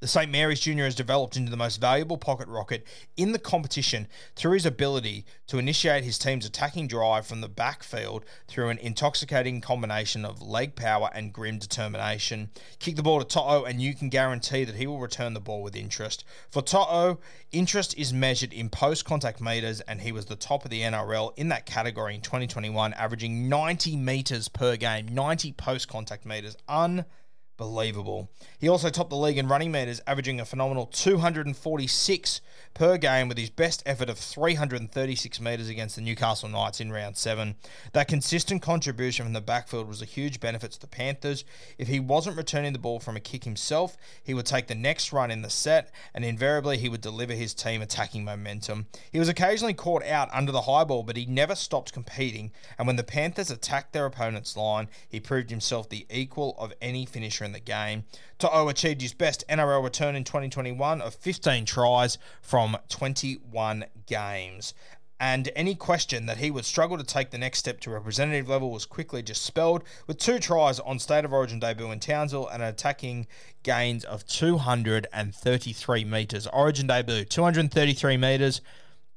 The 0.00 0.06
St. 0.06 0.30
Mary's 0.30 0.60
Junior 0.60 0.84
has 0.84 0.94
developed 0.94 1.36
into 1.36 1.50
the 1.50 1.56
most 1.56 1.80
valuable 1.80 2.18
pocket 2.18 2.46
rocket 2.46 2.86
in 3.16 3.32
the 3.32 3.38
competition 3.38 4.06
through 4.36 4.52
his 4.52 4.64
ability 4.64 5.24
to 5.48 5.58
initiate 5.58 6.04
his 6.04 6.20
team's 6.20 6.46
attacking 6.46 6.86
drive 6.86 7.26
from 7.26 7.40
the 7.40 7.48
backfield 7.48 8.24
through 8.46 8.68
an 8.68 8.78
intoxicating 8.78 9.60
combination 9.60 10.24
of 10.24 10.40
leg 10.40 10.76
power 10.76 11.10
and 11.12 11.32
grim 11.32 11.58
determination. 11.58 12.50
Kick 12.78 12.94
the 12.94 13.02
ball 13.02 13.18
to 13.18 13.24
To'o 13.24 13.64
and 13.64 13.82
you 13.82 13.92
can 13.92 14.08
guarantee 14.08 14.62
that 14.62 14.76
he 14.76 14.86
will 14.86 15.00
return 15.00 15.34
the 15.34 15.40
ball 15.40 15.64
with 15.64 15.74
interest. 15.74 16.24
For 16.48 16.62
To'o, 16.62 17.18
interest 17.50 17.98
is 17.98 18.12
measured 18.12 18.52
in 18.52 18.68
post 18.68 19.04
contact 19.04 19.40
meters 19.40 19.80
and 19.80 20.00
he 20.00 20.12
was 20.12 20.26
the 20.26 20.36
top 20.36 20.64
of 20.64 20.70
the 20.70 20.82
NRL 20.82 21.36
in 21.36 21.48
that 21.48 21.66
category 21.66 22.14
in 22.14 22.20
2021, 22.20 22.92
averaging 22.92 23.48
90 23.48 23.96
meters 23.96 24.46
per 24.46 24.76
game, 24.76 25.08
90 25.08 25.54
post 25.54 25.88
contact 25.88 26.24
meters. 26.24 26.56
Unbelievable 26.68 27.10
believable. 27.58 28.30
He 28.58 28.68
also 28.68 28.88
topped 28.88 29.10
the 29.10 29.16
league 29.16 29.36
in 29.36 29.48
running 29.48 29.70
meters, 29.70 30.00
averaging 30.06 30.40
a 30.40 30.46
phenomenal 30.46 30.86
246 30.86 32.40
per 32.72 32.96
game 32.96 33.28
with 33.28 33.36
his 33.36 33.50
best 33.50 33.82
effort 33.84 34.08
of 34.08 34.16
336 34.16 35.40
metres 35.40 35.68
against 35.68 35.96
the 35.96 36.02
Newcastle 36.02 36.48
Knights 36.48 36.80
in 36.80 36.92
round 36.92 37.16
seven. 37.16 37.56
That 37.92 38.08
consistent 38.08 38.62
contribution 38.62 39.26
from 39.26 39.32
the 39.32 39.40
backfield 39.40 39.88
was 39.88 40.00
a 40.00 40.06
huge 40.06 40.40
benefit 40.40 40.70
to 40.72 40.80
the 40.80 40.86
Panthers. 40.86 41.44
If 41.76 41.88
he 41.88 42.00
wasn't 42.00 42.36
returning 42.36 42.72
the 42.72 42.78
ball 42.78 43.00
from 43.00 43.16
a 43.16 43.20
kick 43.20 43.44
himself, 43.44 43.96
he 44.22 44.32
would 44.32 44.46
take 44.46 44.68
the 44.68 44.74
next 44.74 45.12
run 45.12 45.30
in 45.30 45.42
the 45.42 45.50
set, 45.50 45.90
and 46.14 46.24
invariably 46.24 46.78
he 46.78 46.88
would 46.88 47.00
deliver 47.00 47.32
his 47.32 47.52
team 47.52 47.82
attacking 47.82 48.24
momentum. 48.24 48.86
He 49.10 49.18
was 49.18 49.28
occasionally 49.28 49.74
caught 49.74 50.04
out 50.04 50.28
under 50.32 50.52
the 50.52 50.62
high 50.62 50.84
ball, 50.84 51.02
but 51.02 51.16
he 51.16 51.26
never 51.26 51.56
stopped 51.56 51.92
competing, 51.92 52.52
and 52.78 52.86
when 52.86 52.96
the 52.96 53.02
Panthers 53.02 53.50
attacked 53.50 53.92
their 53.92 54.06
opponent's 54.06 54.56
line, 54.56 54.88
he 55.08 55.18
proved 55.18 55.50
himself 55.50 55.88
the 55.88 56.06
equal 56.08 56.54
of 56.58 56.72
any 56.80 57.04
finisher 57.04 57.47
in 57.48 57.52
the 57.52 57.60
game. 57.60 58.04
To'o 58.38 58.68
achieved 58.68 59.02
his 59.02 59.12
best 59.12 59.44
NRL 59.48 59.82
return 59.82 60.14
in 60.14 60.22
2021 60.22 61.00
of 61.00 61.14
15 61.14 61.64
tries 61.64 62.18
from 62.40 62.76
21 62.88 63.86
games. 64.06 64.74
And 65.20 65.50
any 65.56 65.74
question 65.74 66.26
that 66.26 66.36
he 66.36 66.50
would 66.50 66.64
struggle 66.64 66.96
to 66.96 67.02
take 67.02 67.30
the 67.30 67.38
next 67.38 67.58
step 67.58 67.80
to 67.80 67.90
representative 67.90 68.48
level 68.48 68.70
was 68.70 68.86
quickly 68.86 69.20
dispelled 69.20 69.82
with 70.06 70.18
two 70.18 70.38
tries 70.38 70.78
on 70.78 71.00
State 71.00 71.24
of 71.24 71.32
Origin 71.32 71.58
debut 71.58 71.90
in 71.90 71.98
Townsville 71.98 72.46
and 72.46 72.62
an 72.62 72.68
attacking 72.68 73.26
gains 73.64 74.04
of 74.04 74.24
233 74.26 76.04
metres. 76.04 76.46
Origin 76.52 76.86
debut, 76.86 77.24
233 77.24 78.16
metres 78.16 78.60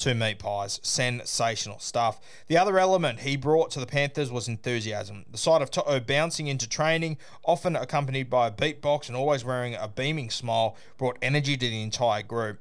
two 0.01 0.15
meat 0.15 0.39
pies. 0.39 0.79
Sensational 0.83 1.79
stuff. 1.79 2.19
The 2.47 2.57
other 2.57 2.79
element 2.79 3.19
he 3.19 3.35
brought 3.35 3.69
to 3.71 3.79
the 3.79 3.85
Panthers 3.85 4.31
was 4.31 4.47
enthusiasm. 4.47 5.25
The 5.29 5.37
sight 5.37 5.61
of 5.61 5.69
To'o 5.69 5.99
bouncing 5.99 6.47
into 6.47 6.67
training, 6.67 7.17
often 7.43 7.75
accompanied 7.75 8.29
by 8.29 8.47
a 8.47 8.51
beatbox 8.51 9.07
and 9.07 9.15
always 9.15 9.45
wearing 9.45 9.75
a 9.75 9.87
beaming 9.87 10.31
smile, 10.31 10.75
brought 10.97 11.19
energy 11.21 11.55
to 11.55 11.67
the 11.67 11.83
entire 11.83 12.23
group. 12.23 12.59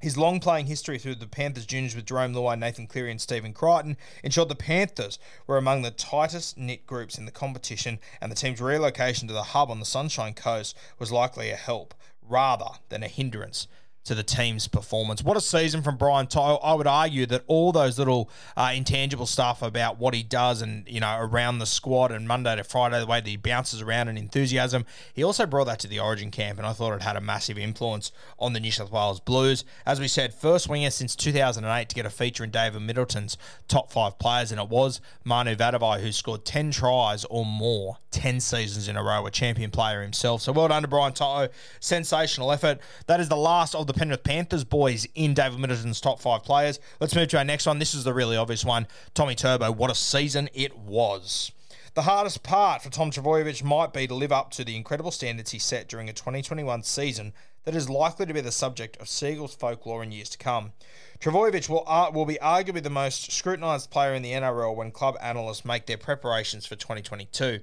His 0.00 0.18
long 0.18 0.40
playing 0.40 0.66
history 0.66 0.98
through 0.98 1.14
the 1.16 1.26
Panthers 1.26 1.66
juniors 1.66 1.94
with 1.94 2.06
Jarome 2.06 2.34
Luai, 2.34 2.58
Nathan 2.58 2.86
Cleary, 2.86 3.10
and 3.10 3.20
Stephen 3.20 3.54
Crichton 3.54 3.96
ensured 4.22 4.48
the 4.48 4.54
Panthers 4.54 5.18
were 5.46 5.56
among 5.56 5.82
the 5.82 5.90
tightest 5.90 6.58
knit 6.58 6.86
groups 6.86 7.16
in 7.16 7.24
the 7.24 7.30
competition, 7.30 7.98
and 8.20 8.30
the 8.30 8.36
team's 8.36 8.60
relocation 8.60 9.28
to 9.28 9.34
the 9.34 9.44
hub 9.44 9.70
on 9.70 9.80
the 9.80 9.86
Sunshine 9.86 10.34
Coast 10.34 10.76
was 10.98 11.12
likely 11.12 11.50
a 11.50 11.56
help 11.56 11.94
rather 12.22 12.78
than 12.88 13.02
a 13.02 13.08
hindrance 13.08 13.66
to 14.04 14.14
the 14.14 14.22
team's 14.22 14.68
performance. 14.68 15.22
What 15.22 15.36
a 15.36 15.40
season 15.40 15.82
from 15.82 15.96
Brian 15.96 16.26
To'o. 16.26 16.56
I 16.62 16.74
would 16.74 16.86
argue 16.86 17.26
that 17.26 17.42
all 17.46 17.72
those 17.72 17.98
little 17.98 18.30
uh, 18.56 18.72
intangible 18.74 19.26
stuff 19.26 19.62
about 19.62 19.98
what 19.98 20.14
he 20.14 20.22
does 20.22 20.62
and, 20.62 20.86
you 20.86 21.00
know, 21.00 21.16
around 21.18 21.58
the 21.58 21.66
squad 21.66 22.12
and 22.12 22.28
Monday 22.28 22.54
to 22.56 22.64
Friday, 22.64 23.00
the 23.00 23.06
way 23.06 23.20
that 23.20 23.28
he 23.28 23.36
bounces 23.36 23.80
around 23.80 24.08
and 24.08 24.18
enthusiasm, 24.18 24.84
he 25.12 25.22
also 25.24 25.46
brought 25.46 25.64
that 25.64 25.78
to 25.80 25.88
the 25.88 26.00
Origin 26.00 26.30
camp, 26.30 26.58
and 26.58 26.66
I 26.66 26.72
thought 26.72 26.92
it 26.92 27.02
had 27.02 27.16
a 27.16 27.20
massive 27.20 27.58
influence 27.58 28.12
on 28.38 28.52
the 28.52 28.60
New 28.60 28.70
South 28.70 28.92
Wales 28.92 29.20
Blues. 29.20 29.64
As 29.86 30.00
we 30.00 30.08
said, 30.08 30.34
first 30.34 30.68
winger 30.68 30.90
since 30.90 31.16
2008 31.16 31.88
to 31.88 31.94
get 31.94 32.06
a 32.06 32.10
feature 32.10 32.44
in 32.44 32.50
David 32.50 32.82
Middleton's 32.82 33.38
top 33.68 33.90
five 33.90 34.18
players, 34.18 34.52
and 34.52 34.60
it 34.60 34.68
was 34.68 35.00
Manu 35.24 35.54
Vatuvei 35.54 36.00
who 36.00 36.12
scored 36.12 36.44
10 36.44 36.70
tries 36.72 37.24
or 37.26 37.46
more 37.46 37.98
10 38.10 38.40
seasons 38.40 38.86
in 38.86 38.96
a 38.96 39.02
row, 39.02 39.26
a 39.26 39.30
champion 39.30 39.70
player 39.70 40.02
himself. 40.02 40.42
So 40.42 40.52
well 40.52 40.68
done 40.68 40.82
to 40.82 40.88
Brian 40.88 41.12
To'o. 41.12 41.48
Sensational 41.80 42.52
effort. 42.52 42.78
That 43.06 43.18
is 43.20 43.28
the 43.28 43.36
last 43.36 43.74
of 43.74 43.86
the 43.86 43.93
Penrith 43.94 44.24
Panthers 44.24 44.64
boys 44.64 45.06
in 45.14 45.34
David 45.34 45.58
Middleton's 45.58 46.00
top 46.00 46.20
five 46.20 46.42
players. 46.42 46.80
Let's 47.00 47.14
move 47.14 47.28
to 47.28 47.38
our 47.38 47.44
next 47.44 47.66
one. 47.66 47.78
This 47.78 47.94
is 47.94 48.04
the 48.04 48.14
really 48.14 48.36
obvious 48.36 48.64
one. 48.64 48.86
Tommy 49.14 49.34
Turbo. 49.34 49.70
What 49.72 49.90
a 49.90 49.94
season 49.94 50.48
it 50.52 50.76
was. 50.76 51.52
The 51.94 52.02
hardest 52.02 52.42
part 52.42 52.82
for 52.82 52.90
Tom 52.90 53.12
Trbojevic 53.12 53.62
might 53.62 53.92
be 53.92 54.08
to 54.08 54.14
live 54.14 54.32
up 54.32 54.50
to 54.52 54.64
the 54.64 54.76
incredible 54.76 55.12
standards 55.12 55.52
he 55.52 55.60
set 55.60 55.88
during 55.88 56.08
a 56.08 56.12
2021 56.12 56.82
season 56.82 57.32
that 57.64 57.74
is 57.74 57.88
likely 57.88 58.26
to 58.26 58.34
be 58.34 58.40
the 58.40 58.52
subject 58.52 58.96
of 58.98 59.08
Sea 59.08 59.32
Eagles 59.32 59.54
folklore 59.54 60.02
in 60.02 60.12
years 60.12 60.28
to 60.30 60.38
come. 60.38 60.72
Trbojevic 61.18 61.68
will, 61.68 61.84
uh, 61.86 62.10
will 62.12 62.26
be 62.26 62.38
arguably 62.42 62.82
the 62.82 62.90
most 62.90 63.32
scrutinised 63.32 63.90
player 63.90 64.12
in 64.14 64.22
the 64.22 64.32
NRL 64.32 64.76
when 64.76 64.90
club 64.90 65.16
analysts 65.22 65.64
make 65.64 65.86
their 65.86 65.96
preparations 65.96 66.66
for 66.66 66.76
2022. 66.76 67.60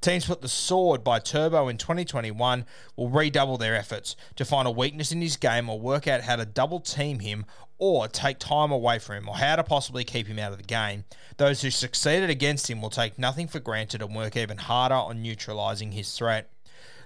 Teams 0.00 0.26
put 0.26 0.42
the 0.42 0.48
sword 0.48 1.04
by 1.04 1.20
Turbo 1.20 1.68
in 1.68 1.78
2021 1.78 2.64
will 2.96 3.08
redouble 3.08 3.56
their 3.56 3.76
efforts 3.76 4.16
to 4.34 4.44
find 4.44 4.66
a 4.66 4.72
weakness 4.72 5.12
in 5.12 5.20
his 5.20 5.36
game 5.36 5.68
or 5.68 5.78
work 5.78 6.08
out 6.08 6.22
how 6.22 6.36
to 6.36 6.44
double 6.44 6.80
team 6.80 7.20
him 7.20 7.46
or 7.78 8.08
take 8.08 8.38
time 8.38 8.72
away 8.72 8.98
from 8.98 9.16
him 9.16 9.28
or 9.28 9.36
how 9.36 9.56
to 9.56 9.62
possibly 9.62 10.04
keep 10.04 10.26
him 10.26 10.38
out 10.38 10.52
of 10.52 10.58
the 10.58 10.64
game. 10.64 11.04
Those 11.36 11.62
who 11.62 11.70
succeeded 11.70 12.30
against 12.30 12.68
him 12.68 12.80
will 12.80 12.90
take 12.90 13.18
nothing 13.18 13.46
for 13.46 13.60
granted 13.60 14.02
and 14.02 14.14
work 14.14 14.36
even 14.36 14.58
harder 14.58 14.94
on 14.94 15.22
neutralising 15.22 15.92
his 15.92 16.16
threat 16.16 16.50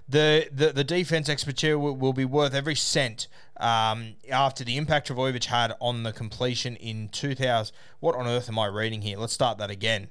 the, 0.08 0.48
the, 0.50 0.72
the 0.72 0.84
defense 0.84 1.28
expertise 1.28 1.76
will, 1.76 1.94
will, 1.94 2.12
be 2.12 2.24
worth 2.24 2.54
every 2.54 2.74
cent 2.74 3.28
um, 3.58 4.14
after 4.30 4.64
the 4.64 4.76
impact 4.76 5.08
Trbojevic 5.08 5.44
had 5.44 5.74
on 5.80 6.02
the 6.02 6.12
completion 6.12 6.76
in 6.76 7.08
2000. 7.10 7.74
What 8.00 8.14
on 8.14 8.26
earth 8.26 8.48
am 8.48 8.58
I 8.58 8.66
reading 8.66 9.02
here? 9.02 9.18
Let's 9.18 9.34
start 9.34 9.58
that 9.58 9.70
again. 9.70 10.08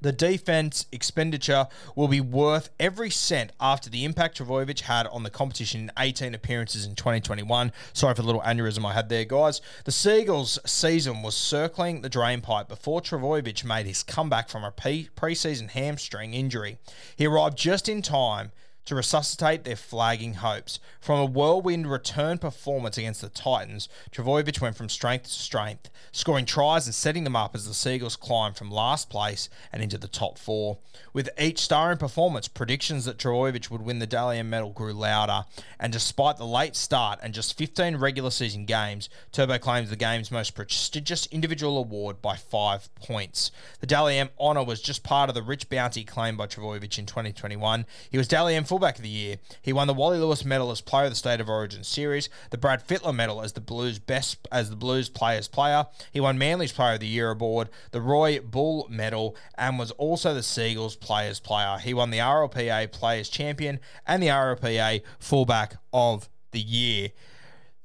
The 0.00 0.10
defense 0.10 0.86
expenditure 0.90 1.68
will 1.94 2.08
be 2.08 2.20
worth 2.20 2.70
every 2.80 3.08
cent 3.08 3.52
after 3.60 3.88
the 3.88 4.04
impact 4.04 4.38
Trbojevic 4.38 4.80
had 4.80 5.06
on 5.06 5.22
the 5.22 5.30
competition 5.30 5.82
in 5.82 5.92
18 5.96 6.34
appearances 6.34 6.84
in 6.84 6.96
2021. 6.96 7.70
Sorry 7.92 8.12
for 8.12 8.22
the 8.22 8.26
little 8.26 8.42
aneurysm 8.42 8.84
I 8.84 8.94
had 8.94 9.08
there, 9.08 9.24
guys. 9.24 9.60
The 9.84 9.92
Sea 9.92 10.22
Eagles' 10.22 10.58
season 10.66 11.22
was 11.22 11.36
circling 11.36 12.00
the 12.00 12.08
drain 12.08 12.40
pipe 12.40 12.66
before 12.66 13.00
Trbojevic 13.00 13.62
made 13.62 13.86
his 13.86 14.02
comeback 14.02 14.48
from 14.48 14.64
a 14.64 14.72
pre- 14.72 15.08
preseason 15.16 15.70
hamstring 15.70 16.34
injury. 16.34 16.78
He 17.14 17.26
arrived 17.26 17.56
just 17.56 17.88
in 17.88 18.02
time 18.02 18.50
to 18.84 18.94
resuscitate 18.94 19.64
their 19.64 19.76
flagging 19.76 20.34
hopes. 20.34 20.78
From 21.00 21.20
a 21.20 21.24
whirlwind 21.24 21.90
return 21.90 22.38
performance 22.38 22.98
against 22.98 23.20
the 23.20 23.28
Titans, 23.28 23.88
Trbojevic 24.10 24.60
went 24.60 24.76
from 24.76 24.88
strength 24.88 25.24
to 25.24 25.30
strength, 25.30 25.90
scoring 26.10 26.44
tries 26.44 26.86
and 26.86 26.94
setting 26.94 27.24
them 27.24 27.36
up 27.36 27.54
as 27.54 27.66
the 27.66 27.74
Sea 27.74 27.94
Eagles 27.94 28.16
climbed 28.16 28.56
from 28.56 28.70
last 28.70 29.08
place 29.08 29.48
and 29.72 29.82
into 29.82 29.98
the 29.98 30.08
top 30.08 30.38
four. 30.38 30.78
With 31.12 31.30
each 31.38 31.58
starring 31.60 31.98
performance, 31.98 32.48
predictions 32.48 33.04
that 33.04 33.18
Trbojevic 33.18 33.70
would 33.70 33.82
win 33.82 33.98
the 33.98 34.06
Dally 34.06 34.38
M 34.38 34.50
medal 34.50 34.70
grew 34.70 34.92
louder, 34.92 35.44
and 35.78 35.92
despite 35.92 36.36
the 36.36 36.46
late 36.46 36.76
start 36.76 37.18
and 37.22 37.34
just 37.34 37.56
15 37.56 37.96
regular 37.96 38.30
season 38.30 38.64
games, 38.64 39.08
Turbo 39.30 39.58
claims 39.58 39.90
the 39.90 39.96
game's 39.96 40.30
most 40.30 40.54
prestigious 40.54 41.26
individual 41.26 41.78
award 41.78 42.20
by 42.20 42.36
five 42.36 42.94
points. 42.94 43.50
The 43.80 43.86
Dally 43.86 44.18
M 44.18 44.30
honour 44.38 44.64
was 44.64 44.80
just 44.80 45.02
part 45.02 45.28
of 45.28 45.34
the 45.34 45.42
rich 45.42 45.68
bounty 45.68 46.04
claimed 46.04 46.38
by 46.38 46.46
Trbojevic 46.46 46.98
in 46.98 47.06
2021. 47.06 47.86
He 48.10 48.18
was 48.18 48.28
Dally 48.28 48.54
M 48.54 48.64
fullback 48.72 48.96
of 48.96 49.02
the 49.02 49.08
year. 49.10 49.36
He 49.60 49.70
won 49.70 49.86
the 49.86 49.92
Wally 49.92 50.16
Lewis 50.16 50.46
Medal 50.46 50.70
as 50.70 50.80
Player 50.80 51.04
of 51.04 51.10
the 51.10 51.16
State 51.16 51.42
of 51.42 51.48
Origin 51.50 51.84
Series, 51.84 52.30
the 52.48 52.56
Brad 52.56 52.82
Fittler 52.82 53.14
Medal 53.14 53.42
as 53.42 53.52
the 53.52 53.60
Blues 53.60 53.98
best 53.98 54.48
as 54.50 54.70
the 54.70 54.76
Blues 54.76 55.10
Players 55.10 55.46
Player. 55.46 55.88
He 56.10 56.20
won 56.20 56.38
Manly's 56.38 56.72
Player 56.72 56.94
of 56.94 57.00
the 57.00 57.06
Year 57.06 57.32
award, 57.32 57.68
the 57.90 58.00
Roy 58.00 58.40
Bull 58.40 58.86
Medal, 58.88 59.36
and 59.58 59.78
was 59.78 59.90
also 59.90 60.32
the 60.32 60.42
Sea 60.42 60.70
Eagles 60.70 60.96
Players 60.96 61.38
Player. 61.38 61.76
He 61.82 61.92
won 61.92 62.08
the 62.08 62.20
RLPA 62.20 62.90
Players 62.92 63.28
Champion 63.28 63.78
and 64.06 64.22
the 64.22 64.28
RLPA 64.28 65.02
Fullback 65.18 65.76
of 65.92 66.30
the 66.52 66.60
Year. 66.60 67.10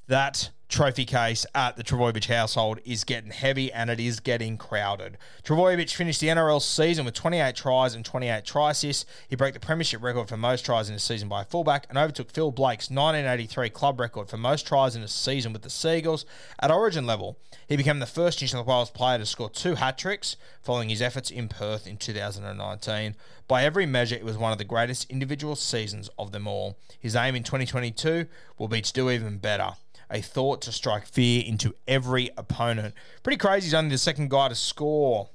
That 0.08 0.51
trophy 0.68 1.06
case 1.06 1.46
at 1.56 1.78
the 1.78 1.84
Trbojevic 1.84 2.26
household 2.26 2.80
is 2.84 3.04
getting 3.04 3.32
heavy 3.32 3.72
and 3.72 3.90
it 3.90 4.00
is 4.00 4.20
getting 4.20 4.58
crowded. 4.58 5.18
Trbojevic 5.44 5.94
finished 5.94 6.20
the 6.20 6.28
NRL 6.28 6.62
season 6.62 7.06
with 7.06 7.14
28 7.14 7.56
tries 7.56 7.96
and 7.96 8.04
28 8.04 8.44
try 8.44 8.72
assists. 8.72 9.06
He 9.28 9.36
broke 9.36 9.54
the 9.54 9.60
premiership 9.60 10.04
record 10.04 10.28
for 10.28 10.36
most 10.36 10.66
tries 10.66 10.90
in 10.90 10.96
a 10.96 11.00
season 11.00 11.30
by 11.30 11.44
a 11.44 11.46
fullback 11.46 11.86
and 11.90 11.98
overtook 11.98 12.32
Phil 12.32 12.52
Blake's 12.52 12.90
1983 12.90 13.70
club 13.70 14.00
record 14.00 14.30
for 14.30 14.38
most 14.38 14.68
tries 14.68 14.96
in 14.96 15.02
a 15.02 15.08
season 15.08 15.54
with 15.54 15.62
the 15.62 15.70
Sea 15.70 15.98
Eagles. 15.98 16.26
At 16.60 16.72
origin 16.72 17.06
level, 17.06 17.38
he 17.68 17.78
became 17.78 18.00
the 18.00 18.06
first 18.06 18.42
New 18.42 18.48
South 18.48 18.68
Wales 18.68 18.90
player 18.90 19.18
to 19.18 19.26
score 19.26 19.50
two 19.50 19.76
hat 19.76 19.98
tricks 19.98 20.36
following 20.62 20.90
his 20.90 21.02
efforts 21.02 21.32
in 21.32 21.48
Perth 21.48 21.88
in 21.88 21.98
2019. 21.98 23.16
By 23.48 23.64
every 23.64 23.86
measure, 23.86 24.16
it 24.16 24.26
was 24.26 24.38
one 24.38 24.52
of 24.52 24.58
the 24.58 24.66
greatest 24.66 25.10
individual 25.10 25.56
seasons 25.56 26.10
of 26.20 26.34
them 26.34 26.46
all. 26.48 26.78
His 27.00 27.16
aim 27.16 27.36
in 27.36 27.44
2022 27.44 28.28
will 28.58 28.68
be 28.68 28.82
to 28.82 28.94
do 28.94 29.10
even 29.10 29.38
better 29.38 29.74
a 30.10 30.22
thought 30.22 30.62
to 30.64 30.72
strike 30.72 31.06
fear 31.06 31.44
into 31.46 31.76
every 31.88 32.30
opponent. 32.38 32.94
Pretty 33.24 33.38
crazy. 33.38 33.66
He's 33.66 33.74
only 33.74 33.92
the 33.92 33.98
second 33.98 34.30
guy 34.30 34.50
to 34.50 34.56
score. 34.56 35.30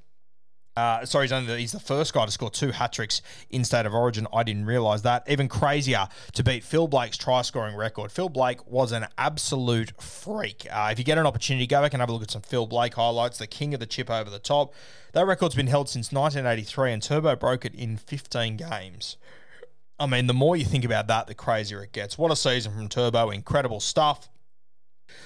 Uh, 0.75 1.05
sorry, 1.05 1.25
he's, 1.25 1.33
only 1.33 1.53
the, 1.53 1.59
he's 1.59 1.73
the 1.73 1.81
first 1.81 2.15
guy 2.15 2.25
to 2.25 2.31
score 2.31 2.51
two 2.51 2.71
hat 2.71 2.95
tricks 2.95 3.21
in 3.51 3.63
state 3.63 3.85
of 3.85 3.93
origin. 3.93 4.27
I 4.33 4.43
didn't 4.43 4.65
realise 4.65 5.03
that. 5.03 5.25
Even 5.29 5.47
crazier 5.47 6.09
to 6.33 6.43
beat 6.43 6.65
Phil 6.65 6.89
Blake's 6.89 7.19
try 7.19 7.43
scoring 7.43 7.77
record. 7.77 8.11
Phil 8.11 8.31
Blake 8.31 8.67
was 8.67 8.91
an 8.93 9.07
absolute 9.19 9.93
freak. 10.01 10.67
Uh, 10.71 10.89
if 10.91 10.99
you 10.99 11.05
get 11.05 11.19
an 11.19 11.27
opportunity, 11.27 11.67
go 11.67 11.83
back 11.83 11.93
and 11.93 12.01
have 12.01 12.09
a 12.09 12.13
look 12.13 12.23
at 12.23 12.31
some 12.31 12.41
Phil 12.41 12.67
Blake 12.67 12.95
highlights. 12.95 13.37
The 13.37 13.47
king 13.47 13.75
of 13.75 13.81
the 13.81 13.87
chip 13.87 14.09
over 14.09 14.31
the 14.31 14.39
top. 14.39 14.73
That 15.13 15.27
record's 15.27 15.55
been 15.55 15.67
held 15.67 15.91
since 15.91 16.11
1983, 16.11 16.93
and 16.93 17.03
Turbo 17.03 17.37
broke 17.37 17.67
it 17.67 17.75
in 17.75 17.99
15 17.99 18.57
games. 18.57 19.19
I 19.99 20.07
mean, 20.07 20.27
the 20.27 20.35
more 20.35 20.57
you 20.57 20.65
think 20.65 20.87
about 20.87 21.07
that, 21.09 21.27
the 21.27 21.35
crazier 21.35 21.83
it 21.83 21.93
gets. 21.93 22.17
What 22.17 22.33
a 22.33 22.37
season 22.37 22.73
from 22.73 22.89
Turbo. 22.89 23.31
Incredible 23.31 23.79
stuff. 23.79 24.31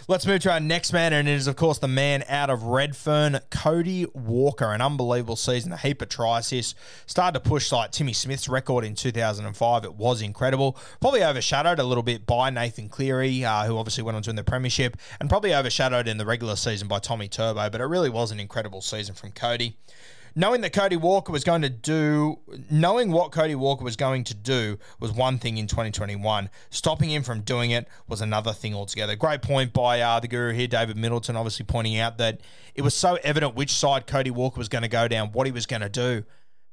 Let's 0.08 0.24
move 0.24 0.40
to 0.42 0.52
our 0.52 0.60
next 0.60 0.92
man, 0.92 1.12
and 1.12 1.28
it 1.28 1.32
is, 1.32 1.48
of 1.48 1.56
course, 1.56 1.78
the 1.78 1.88
man 1.88 2.24
out 2.28 2.48
of 2.48 2.62
Redfern, 2.62 3.40
Cody 3.50 4.06
Walker. 4.14 4.72
An 4.72 4.80
unbelievable 4.80 5.34
season, 5.34 5.72
a 5.72 5.76
heap 5.76 6.00
of 6.00 6.08
tries 6.08 6.46
assists. 6.46 6.76
Started 7.06 7.42
to 7.42 7.48
push 7.48 7.72
like 7.72 7.90
Timmy 7.90 8.12
Smith's 8.12 8.48
record 8.48 8.84
in 8.84 8.94
2005. 8.94 9.84
It 9.84 9.94
was 9.94 10.22
incredible. 10.22 10.78
Probably 11.00 11.24
overshadowed 11.24 11.80
a 11.80 11.84
little 11.84 12.04
bit 12.04 12.24
by 12.24 12.50
Nathan 12.50 12.88
Cleary, 12.88 13.44
uh, 13.44 13.64
who 13.64 13.76
obviously 13.76 14.04
went 14.04 14.16
on 14.16 14.22
to 14.22 14.30
win 14.30 14.36
the 14.36 14.44
Premiership, 14.44 14.96
and 15.18 15.28
probably 15.28 15.52
overshadowed 15.52 16.06
in 16.06 16.18
the 16.18 16.26
regular 16.26 16.54
season 16.54 16.86
by 16.86 17.00
Tommy 17.00 17.26
Turbo. 17.26 17.68
But 17.68 17.80
it 17.80 17.86
really 17.86 18.10
was 18.10 18.30
an 18.30 18.38
incredible 18.38 18.82
season 18.82 19.16
from 19.16 19.32
Cody 19.32 19.76
knowing 20.36 20.60
that 20.60 20.72
Cody 20.72 20.96
Walker 20.96 21.32
was 21.32 21.42
going 21.42 21.62
to 21.62 21.70
do, 21.70 22.38
knowing 22.70 23.10
what 23.10 23.32
Cody 23.32 23.54
Walker 23.54 23.82
was 23.82 23.96
going 23.96 24.22
to 24.24 24.34
do 24.34 24.78
was 25.00 25.10
one 25.10 25.38
thing 25.38 25.56
in 25.56 25.66
2021. 25.66 26.50
Stopping 26.68 27.10
him 27.10 27.22
from 27.22 27.40
doing 27.40 27.70
it 27.70 27.88
was 28.06 28.20
another 28.20 28.52
thing 28.52 28.74
altogether. 28.74 29.16
Great 29.16 29.40
point 29.40 29.72
by 29.72 30.00
uh, 30.00 30.20
the 30.20 30.28
guru 30.28 30.52
here, 30.52 30.68
David 30.68 30.98
Middleton, 30.98 31.36
obviously 31.36 31.64
pointing 31.64 31.98
out 31.98 32.18
that 32.18 32.42
it 32.74 32.82
was 32.82 32.94
so 32.94 33.18
evident 33.24 33.56
which 33.56 33.72
side 33.72 34.06
Cody 34.06 34.30
Walker 34.30 34.58
was 34.58 34.68
going 34.68 34.82
to 34.82 34.88
go 34.88 35.08
down, 35.08 35.32
what 35.32 35.46
he 35.46 35.52
was 35.52 35.64
going 35.64 35.82
to 35.82 35.88
do 35.88 36.24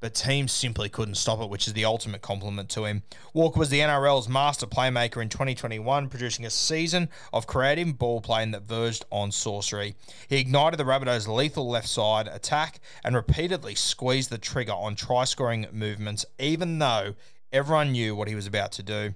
but 0.03 0.13
teams 0.13 0.51
simply 0.51 0.89
couldn't 0.89 1.15
stop 1.15 1.39
it, 1.39 1.49
which 1.49 1.65
is 1.65 1.71
the 1.71 1.85
ultimate 1.85 2.21
compliment 2.21 2.67
to 2.67 2.83
him. 2.83 3.03
Walker 3.33 3.57
was 3.57 3.69
the 3.69 3.79
NRL's 3.79 4.27
master 4.27 4.67
playmaker 4.67 5.21
in 5.21 5.29
2021, 5.29 6.09
producing 6.09 6.45
a 6.45 6.49
season 6.49 7.07
of 7.31 7.47
creative 7.47 7.97
ball 7.97 8.19
playing 8.19 8.51
that 8.51 8.63
verged 8.63 9.05
on 9.09 9.31
sorcery. 9.31 9.95
He 10.27 10.39
ignited 10.39 10.77
the 10.77 10.83
Rabbitohs' 10.83 11.33
lethal 11.33 11.69
left 11.69 11.87
side 11.87 12.27
attack 12.27 12.81
and 13.05 13.15
repeatedly 13.15 13.75
squeezed 13.75 14.29
the 14.29 14.37
trigger 14.37 14.73
on 14.73 14.95
try 14.95 15.23
scoring 15.23 15.67
movements, 15.71 16.25
even 16.37 16.79
though 16.79 17.15
everyone 17.53 17.93
knew 17.93 18.13
what 18.13 18.27
he 18.27 18.35
was 18.35 18.45
about 18.45 18.73
to 18.73 18.83
do. 18.83 19.13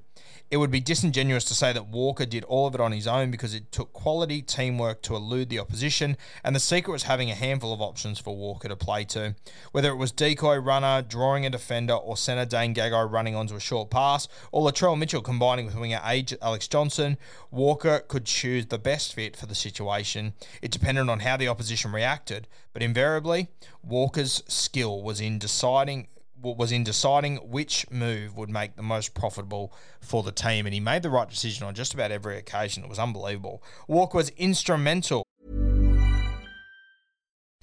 It 0.50 0.58
would 0.58 0.72
be 0.72 0.80
disingenuous 0.80 1.44
to 1.46 1.54
say 1.54 1.74
that 1.74 1.90
Walker 1.90 2.26
did 2.26 2.46
all 2.46 2.68
of 2.68 2.74
it 2.74 2.80
on 2.80 2.94
his 2.94 3.06
own 3.06 3.32
because 3.32 3.54
it 3.54 3.70
took 3.70 3.92
quality 3.92 4.42
teamwork 4.42 5.02
to 5.02 5.16
elude 5.16 5.50
the 5.50 5.60
opposition, 5.60 6.16
and 6.42 6.56
the 6.56 6.62
secret 6.62 6.94
was 6.94 7.04
having 7.04 7.30
a 7.30 7.36
handful 7.36 7.74
of 7.74 7.82
options 7.82 8.18
for 8.18 8.34
Walker 8.34 8.70
to 8.70 8.78
play 8.78 9.04
to. 9.06 9.36
Whether 9.74 9.90
it 9.90 9.98
was 9.98 10.14
decoy 10.14 10.56
runner, 10.56 11.02
drawing 11.02 11.46
a 11.46 11.50
defender, 11.50 11.96
or 11.96 12.16
centre 12.16 12.46
Dane 12.46 12.74
Gagai 12.74 13.12
running 13.12 13.36
onto 13.36 13.56
a 13.56 13.60
short 13.60 13.90
pass, 13.90 14.30
or 14.54 14.66
Latrell 14.66 14.98
Mitchell 14.98 15.22
combining 15.22 15.66
with 15.66 15.76
winger 15.76 16.00
Alex 16.02 16.68
Johnson, 16.70 17.18
Walker 17.52 18.00
could 18.08 18.24
choose 18.24 18.68
the 18.68 18.80
best 18.80 19.14
fit 19.14 19.36
for 19.36 19.48
the 19.48 19.56
situation. 19.56 20.34
It 20.62 20.72
depended 20.72 21.10
on 21.10 21.20
how 21.20 21.36
the 21.36 21.50
opposition 21.50 21.92
reacted, 21.92 22.48
but 22.72 22.82
invariably, 22.82 23.50
Walker's 23.84 24.44
skill 24.48 25.02
was 25.02 25.20
in 25.20 25.40
deciding 25.40 26.08
was 26.42 26.72
in 26.72 26.84
deciding 26.84 27.38
which 27.38 27.90
move 27.90 28.38
would 28.38 28.50
make 28.50 28.76
the 28.76 28.84
most 28.84 29.14
profitable 29.14 29.74
for 30.00 30.24
the 30.24 30.32
team, 30.32 30.66
and 30.66 30.74
he 30.74 30.80
made 30.80 31.04
the 31.04 31.10
right 31.10 31.30
decision 31.30 31.66
on 31.66 31.74
just 31.74 31.94
about 31.94 32.12
every 32.12 32.38
occasion. 32.38 32.84
It 32.84 32.90
was 32.90 33.00
unbelievable. 33.00 33.64
Walker 33.88 34.18
was 34.18 34.30
instrumental. 34.38 35.24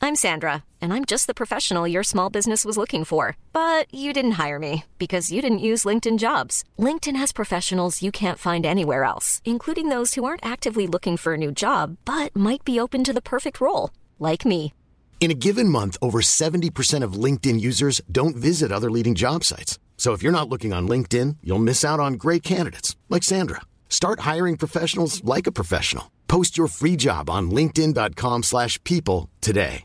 I'm 0.02 0.16
Sandra, 0.16 0.64
and 0.82 0.92
I'm 0.92 1.06
just 1.06 1.26
the 1.26 1.34
professional 1.34 1.88
your 1.88 2.02
small 2.02 2.28
business 2.28 2.64
was 2.64 2.76
looking 2.76 3.04
for. 3.04 3.38
But 3.54 3.86
you 3.94 4.12
didn't 4.12 4.32
hire 4.32 4.58
me 4.58 4.84
because 4.98 5.32
you 5.32 5.40
didn't 5.40 5.60
use 5.70 5.84
LinkedIn 5.84 6.18
jobs. 6.18 6.62
LinkedIn 6.78 7.16
has 7.16 7.32
professionals 7.32 8.02
you 8.02 8.12
can't 8.12 8.38
find 8.38 8.66
anywhere 8.66 9.04
else, 9.04 9.40
including 9.46 9.88
those 9.88 10.14
who 10.14 10.24
aren't 10.24 10.44
actively 10.44 10.86
looking 10.86 11.16
for 11.16 11.34
a 11.34 11.38
new 11.38 11.50
job 11.50 11.96
but 12.04 12.36
might 12.36 12.64
be 12.64 12.78
open 12.78 13.02
to 13.04 13.14
the 13.14 13.22
perfect 13.22 13.60
role, 13.60 13.90
like 14.18 14.44
me. 14.44 14.74
In 15.20 15.30
a 15.30 15.34
given 15.34 15.70
month, 15.70 15.96
over 16.02 16.20
70% 16.20 17.02
of 17.02 17.14
LinkedIn 17.14 17.58
users 17.58 18.02
don't 18.12 18.36
visit 18.36 18.70
other 18.70 18.90
leading 18.90 19.14
job 19.14 19.42
sites. 19.42 19.78
So 19.96 20.12
if 20.12 20.22
you're 20.22 20.38
not 20.38 20.50
looking 20.50 20.74
on 20.74 20.86
LinkedIn, 20.86 21.38
you'll 21.42 21.58
miss 21.58 21.82
out 21.82 21.98
on 21.98 22.14
great 22.14 22.42
candidates 22.42 22.94
like 23.08 23.22
Sandra. 23.22 23.62
Start 23.88 24.20
hiring 24.20 24.58
professionals 24.58 25.24
like 25.24 25.46
a 25.46 25.52
professional. 25.52 26.10
Post 26.28 26.58
your 26.58 26.66
free 26.66 26.96
job 26.96 27.30
on 27.30 27.50
linkedin.com/people 27.50 29.30
today. 29.40 29.82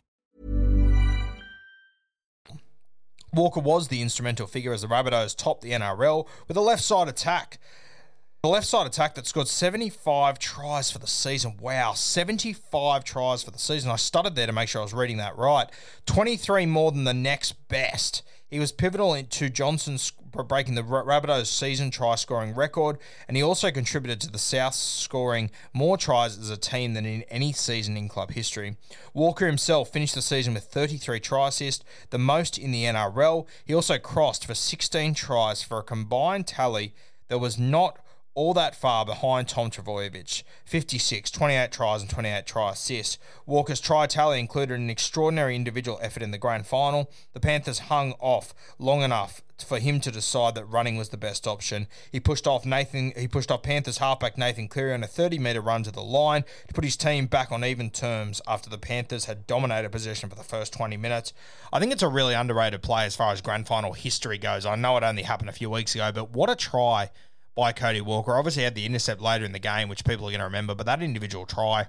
Walker 3.32 3.60
was 3.60 3.88
the 3.88 4.02
instrumental 4.02 4.48
figure 4.48 4.72
as 4.72 4.82
the 4.82 4.88
Rabbitohs 4.88 5.36
topped 5.36 5.62
the 5.62 5.70
NRL 5.70 6.26
with 6.48 6.56
a 6.56 6.60
left 6.60 6.82
side 6.82 7.06
attack 7.06 7.60
the 8.42 8.48
left 8.48 8.66
side 8.66 8.86
attack 8.86 9.14
that 9.14 9.26
scored 9.26 9.48
75 9.48 10.38
tries 10.38 10.90
for 10.90 10.98
the 10.98 11.06
season. 11.06 11.58
Wow, 11.60 11.92
75 11.92 13.04
tries 13.04 13.42
for 13.42 13.50
the 13.50 13.58
season. 13.58 13.90
I 13.90 13.96
stuttered 13.96 14.34
there 14.34 14.46
to 14.46 14.52
make 14.52 14.70
sure 14.70 14.80
I 14.80 14.84
was 14.84 14.94
reading 14.94 15.18
that 15.18 15.36
right. 15.36 15.68
23 16.06 16.64
more 16.64 16.90
than 16.90 17.04
the 17.04 17.12
next 17.12 17.68
best. 17.68 18.22
He 18.48 18.58
was 18.58 18.72
pivotal 18.72 19.12
into 19.12 19.50
Johnson's 19.50 20.10
breaking 20.10 20.74
the 20.74 20.82
Rabbitohs 20.82 21.46
season 21.48 21.90
try 21.90 22.14
scoring 22.14 22.54
record, 22.54 22.96
and 23.28 23.36
he 23.36 23.42
also 23.42 23.70
contributed 23.70 24.22
to 24.22 24.30
the 24.30 24.38
South 24.38 24.74
scoring 24.74 25.50
more 25.74 25.98
tries 25.98 26.38
as 26.38 26.48
a 26.48 26.56
team 26.56 26.94
than 26.94 27.04
in 27.04 27.22
any 27.24 27.52
season 27.52 27.94
in 27.96 28.08
club 28.08 28.30
history. 28.30 28.76
Walker 29.12 29.46
himself 29.46 29.92
finished 29.92 30.14
the 30.14 30.22
season 30.22 30.54
with 30.54 30.64
33 30.64 31.20
try 31.20 31.48
assists, 31.48 31.84
the 32.08 32.18
most 32.18 32.56
in 32.56 32.72
the 32.72 32.84
NRL. 32.84 33.46
He 33.66 33.74
also 33.74 33.98
crossed 33.98 34.46
for 34.46 34.54
16 34.54 35.12
tries 35.12 35.62
for 35.62 35.80
a 35.80 35.84
combined 35.84 36.46
tally 36.46 36.94
that 37.28 37.38
was 37.38 37.58
not 37.58 37.98
all 38.34 38.54
that 38.54 38.74
far 38.74 39.04
behind 39.04 39.48
Tom 39.48 39.70
Trbojevic. 39.70 40.42
56, 40.64 41.30
28 41.30 41.72
tries 41.72 42.00
and 42.00 42.10
28 42.10 42.46
try 42.46 42.72
assists. 42.72 43.18
Walker's 43.46 43.80
try 43.80 44.06
tally 44.06 44.38
included 44.38 44.78
an 44.78 44.90
extraordinary 44.90 45.56
individual 45.56 45.98
effort 46.00 46.22
in 46.22 46.30
the 46.30 46.38
grand 46.38 46.66
final. 46.66 47.10
The 47.32 47.40
Panthers 47.40 47.80
hung 47.80 48.12
off 48.20 48.54
long 48.78 49.02
enough 49.02 49.42
for 49.64 49.78
him 49.78 50.00
to 50.00 50.10
decide 50.10 50.54
that 50.54 50.64
running 50.64 50.96
was 50.96 51.10
the 51.10 51.16
best 51.16 51.46
option. 51.46 51.86
He 52.10 52.20
pushed 52.20 52.46
off 52.46 52.64
Nathan 52.64 53.12
he 53.16 53.28
pushed 53.28 53.50
off 53.50 53.62
Panthers 53.62 53.98
halfback 53.98 54.38
Nathan 54.38 54.68
Cleary 54.68 54.94
on 54.94 55.04
a 55.04 55.06
30 55.06 55.38
metre 55.38 55.60
run 55.60 55.82
to 55.82 55.90
the 55.90 56.02
line 56.02 56.44
to 56.68 56.74
put 56.74 56.84
his 56.84 56.96
team 56.96 57.26
back 57.26 57.52
on 57.52 57.64
even 57.64 57.90
terms 57.90 58.40
after 58.46 58.70
the 58.70 58.78
Panthers 58.78 59.26
had 59.26 59.46
dominated 59.46 59.90
possession 59.90 60.28
for 60.28 60.36
the 60.36 60.42
first 60.42 60.72
20 60.72 60.96
minutes. 60.96 61.32
I 61.72 61.78
think 61.78 61.92
it's 61.92 62.02
a 62.02 62.08
really 62.08 62.34
underrated 62.34 62.82
play 62.82 63.04
as 63.04 63.16
far 63.16 63.32
as 63.32 63.40
grand 63.40 63.66
final 63.66 63.92
history 63.92 64.38
goes. 64.38 64.64
I 64.64 64.76
know 64.76 64.96
it 64.96 65.02
only 65.02 65.22
happened 65.22 65.50
a 65.50 65.52
few 65.52 65.70
weeks 65.70 65.94
ago, 65.94 66.10
but 66.12 66.30
what 66.30 66.50
a 66.50 66.56
try 66.56 67.10
by 67.54 67.72
Cody 67.72 68.00
Walker. 68.00 68.36
Obviously, 68.36 68.62
had 68.62 68.74
the 68.74 68.86
intercept 68.86 69.20
later 69.20 69.44
in 69.44 69.52
the 69.52 69.58
game, 69.58 69.88
which 69.88 70.04
people 70.04 70.26
are 70.26 70.30
going 70.30 70.40
to 70.40 70.44
remember, 70.44 70.74
but 70.74 70.86
that 70.86 71.02
individual 71.02 71.46
try. 71.46 71.86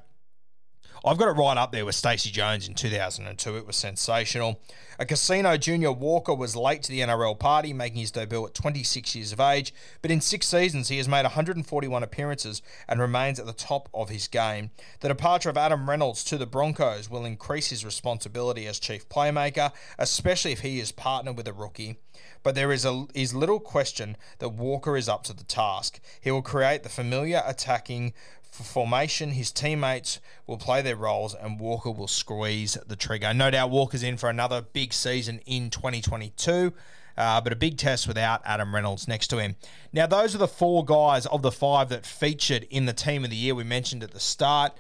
I've 1.04 1.18
got 1.18 1.30
it 1.30 1.40
right 1.40 1.58
up 1.58 1.72
there 1.72 1.84
with 1.84 1.96
Stacey 1.96 2.30
Jones 2.30 2.68
in 2.68 2.76
2002. 2.76 3.58
It 3.58 3.66
was 3.66 3.76
sensational. 3.76 4.62
A 5.00 5.06
casino 5.06 5.58
junior 5.58 5.92
Walker 5.92 6.36
was 6.36 6.56
late 6.56 6.84
to 6.84 6.92
the 6.92 7.00
NRL 7.00 7.40
party, 7.40 7.74
making 7.74 8.02
his 8.02 8.12
debut 8.12 8.46
at 8.46 8.54
26 8.54 9.16
years 9.16 9.32
of 9.32 9.40
age. 9.40 9.74
But 10.04 10.12
in 10.12 10.22
six 10.22 10.48
seasons, 10.48 10.90
he 10.90 10.98
has 10.98 11.08
made 11.08 11.24
141 11.24 12.04
appearances 12.04 12.62
and 12.88 13.00
remains 13.00 13.40
at 13.40 13.48
the 13.48 13.54
top 13.54 13.90
of 13.96 14.10
his 14.10 14.28
game. 14.28 14.70
The 15.00 15.08
departure 15.08 15.50
of 15.50 15.58
Adam 15.58 15.90
Reynolds 15.90 16.24
to 16.26 16.38
the 16.38 16.46
Broncos 16.46 17.10
will 17.10 17.26
increase 17.26 17.72
his 17.72 17.84
responsibility 17.84 18.68
as 18.68 18.78
chief 18.78 19.10
playmaker, 19.10 19.72
especially 19.98 20.52
if 20.52 20.60
he 20.60 20.80
is 20.80 20.92
partnered 20.92 21.36
with 21.36 21.48
a 21.48 21.54
rookie 21.54 21.98
but 22.44 22.56
there 22.56 22.72
is 22.72 22.86
a 22.86 23.06
is 23.14 23.34
little 23.34 23.60
question 23.60 24.18
that 24.40 24.50
Walker 24.50 24.98
is 24.98 25.10
up 25.10 25.24
to 25.24 25.34
the 25.34 25.44
task. 25.44 26.00
He 26.20 26.32
will 26.32 26.42
create 26.42 26.84
the 26.84 26.90
familiar 26.90 27.42
attacking 27.46 28.14
formation. 28.52 29.32
His 29.32 29.52
teammates 29.52 30.20
will 30.46 30.58
play 30.58 30.82
their 30.82 30.96
roles, 30.96 31.34
and 31.34 31.60
Walker 31.60 31.92
will 31.92 32.08
squeeze 32.08 32.78
the 32.86 32.96
trigger. 32.96 33.34
No 33.34 33.52
doubt, 33.52 33.70
Walker's 33.70 34.04
in 34.04 34.18
for 34.18 34.30
another 34.30 34.62
big 34.62 34.94
season 34.94 35.40
in 35.46 35.70
2022. 35.70 36.74
uh, 37.18 37.42
but 37.42 37.52
a 37.52 37.56
big 37.56 37.78
test 37.78 38.08
without 38.08 38.42
Adam 38.46 38.74
Reynolds 38.74 39.08
next 39.08 39.28
to 39.28 39.38
him. 39.38 39.56
Now, 39.94 40.08
those 40.08 40.34
are 40.34 40.38
the 40.38 40.48
four 40.48 40.84
guys 40.86 41.26
of 41.26 41.42
the 41.42 41.52
five 41.52 41.90
that 41.90 42.06
featured 42.06 42.64
in 42.70 42.86
the 42.86 42.94
team 42.94 43.24
of 43.24 43.30
the 43.30 43.36
year 43.36 43.54
we 43.54 43.64
mentioned 43.64 44.02
at 44.02 44.12
the 44.12 44.20
start. 44.20 44.74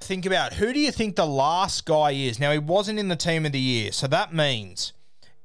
Think 0.00 0.26
about 0.26 0.54
who 0.54 0.72
do 0.72 0.80
you 0.80 0.90
think 0.90 1.14
the 1.14 1.26
last 1.26 1.84
guy 1.84 2.12
is? 2.12 2.40
Now, 2.40 2.52
he 2.52 2.58
wasn't 2.58 2.98
in 2.98 3.08
the 3.08 3.16
team 3.16 3.46
of 3.46 3.52
the 3.52 3.60
year, 3.60 3.92
so 3.92 4.06
that 4.08 4.34
means 4.34 4.92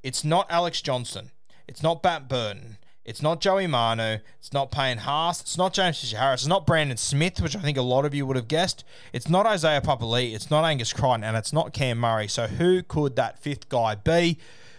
it's 0.03 0.23
not 0.23 0.47
Alex 0.49 0.81
Johnson. 0.81 1.31
it's 1.67 1.83
not 1.83 2.03
Matt 2.03 2.27
Burton. 2.29 2.77
It's 3.07 3.21
not 3.21 3.39
Joey 3.39 3.67
Manu. 3.67 4.17
It's 4.37 4.51
not 4.51 4.69
Payne 4.69 4.97
Haas. 4.97 5.39
It's 5.39 5.57
not 5.57 5.73
James 5.73 6.01
Fisher 6.01 6.17
Harris. 6.17 6.41
It's 6.41 6.47
not 6.47 6.67
Brandon 6.67 6.97
Smith, 6.97 7.39
which 7.39 7.55
I 7.55 7.59
think 7.59 7.77
a 7.77 7.81
lot 7.81 8.03
of 8.03 8.13
you 8.13 8.25
would 8.25 8.35
have 8.35 8.49
guessed. 8.49 8.83
It's 9.13 9.29
not 9.29 9.45
Isaiah 9.45 9.79
Papali'i. 9.79 10.35
It's 10.35 10.51
not 10.51 10.65
Angus 10.65 10.91
Crichton. 10.91 11.23
And 11.23 11.37
it's 11.37 11.53
not 11.53 11.71
Cam 11.71 11.99
Murray. 11.99 12.27
So 12.27 12.47
who 12.47 12.83
could 12.83 13.15
that 13.15 13.39
fifth 13.39 13.69
guy 13.69 13.95
be? 13.95 14.37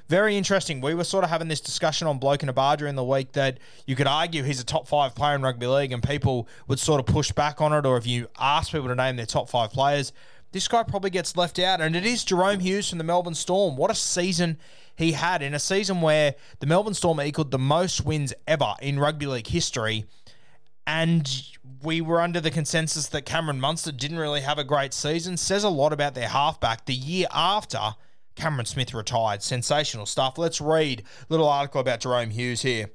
Very 0.08 0.36
interesting. 0.36 0.82
We 0.82 0.94
were 0.94 1.04
sort 1.04 1.24
of 1.24 1.30
having 1.30 1.48
this 1.48 1.60
discussion 1.62 2.06
on 2.06 2.18
Bloke 2.18 2.42
and 2.42 2.50
a 2.50 2.52
Bar 2.52 2.76
during 2.76 2.96
the 2.96 3.04
week 3.04 3.32
that 3.32 3.58
you 3.86 3.96
could 3.96 4.06
argue 4.06 4.42
he's 4.42 4.60
a 4.60 4.64
top 4.64 4.88
five 4.88 5.14
player 5.14 5.34
in 5.34 5.40
rugby 5.40 5.66
league, 5.66 5.92
and 5.92 6.02
people 6.02 6.48
would 6.66 6.78
sort 6.78 7.00
of 7.00 7.06
push 7.06 7.32
back 7.32 7.62
on 7.62 7.72
it. 7.72 7.86
Or 7.86 7.96
if 7.96 8.06
you 8.06 8.28
ask 8.38 8.72
people 8.72 8.88
to 8.88 8.94
name 8.94 9.16
their 9.16 9.26
top 9.26 9.48
five 9.48 9.70
players, 9.70 10.12
this 10.52 10.68
guy 10.68 10.82
probably 10.82 11.10
gets 11.10 11.34
left 11.34 11.58
out. 11.58 11.80
And 11.80 11.96
it 11.96 12.04
is 12.04 12.26
Jahrome 12.26 12.60
Hughes 12.60 12.90
from 12.90 12.98
the 12.98 13.04
Melbourne 13.04 13.34
Storm. 13.34 13.76
What 13.76 13.90
a 13.90 13.94
season 13.94 14.58
he 14.98 15.12
had 15.12 15.42
in 15.42 15.54
a 15.54 15.60
season 15.60 16.00
where 16.00 16.34
the 16.58 16.66
Melbourne 16.66 16.92
Storm 16.92 17.20
equaled 17.20 17.52
the 17.52 17.58
most 17.58 18.04
wins 18.04 18.34
ever 18.48 18.74
in 18.82 18.98
rugby 18.98 19.26
league 19.26 19.46
history. 19.46 20.06
And 20.88 21.30
we 21.84 22.00
were 22.00 22.20
under 22.20 22.40
the 22.40 22.50
consensus 22.50 23.06
that 23.06 23.24
Cameron 23.24 23.60
Munster 23.60 23.92
didn't 23.92 24.18
really 24.18 24.40
have 24.40 24.58
a 24.58 24.64
great 24.64 24.92
season. 24.92 25.36
Says 25.36 25.62
a 25.62 25.68
lot 25.68 25.92
about 25.92 26.16
their 26.16 26.28
halfback. 26.28 26.86
The 26.86 26.94
year 26.94 27.28
after 27.32 27.94
Cameron 28.34 28.66
Smith 28.66 28.92
retired. 28.92 29.44
Sensational 29.44 30.04
stuff. 30.04 30.36
Let's 30.36 30.60
read 30.60 31.02
a 31.02 31.04
little 31.28 31.48
article 31.48 31.80
about 31.80 32.00
Jahrome 32.00 32.32
Hughes 32.32 32.62
here. 32.62 32.90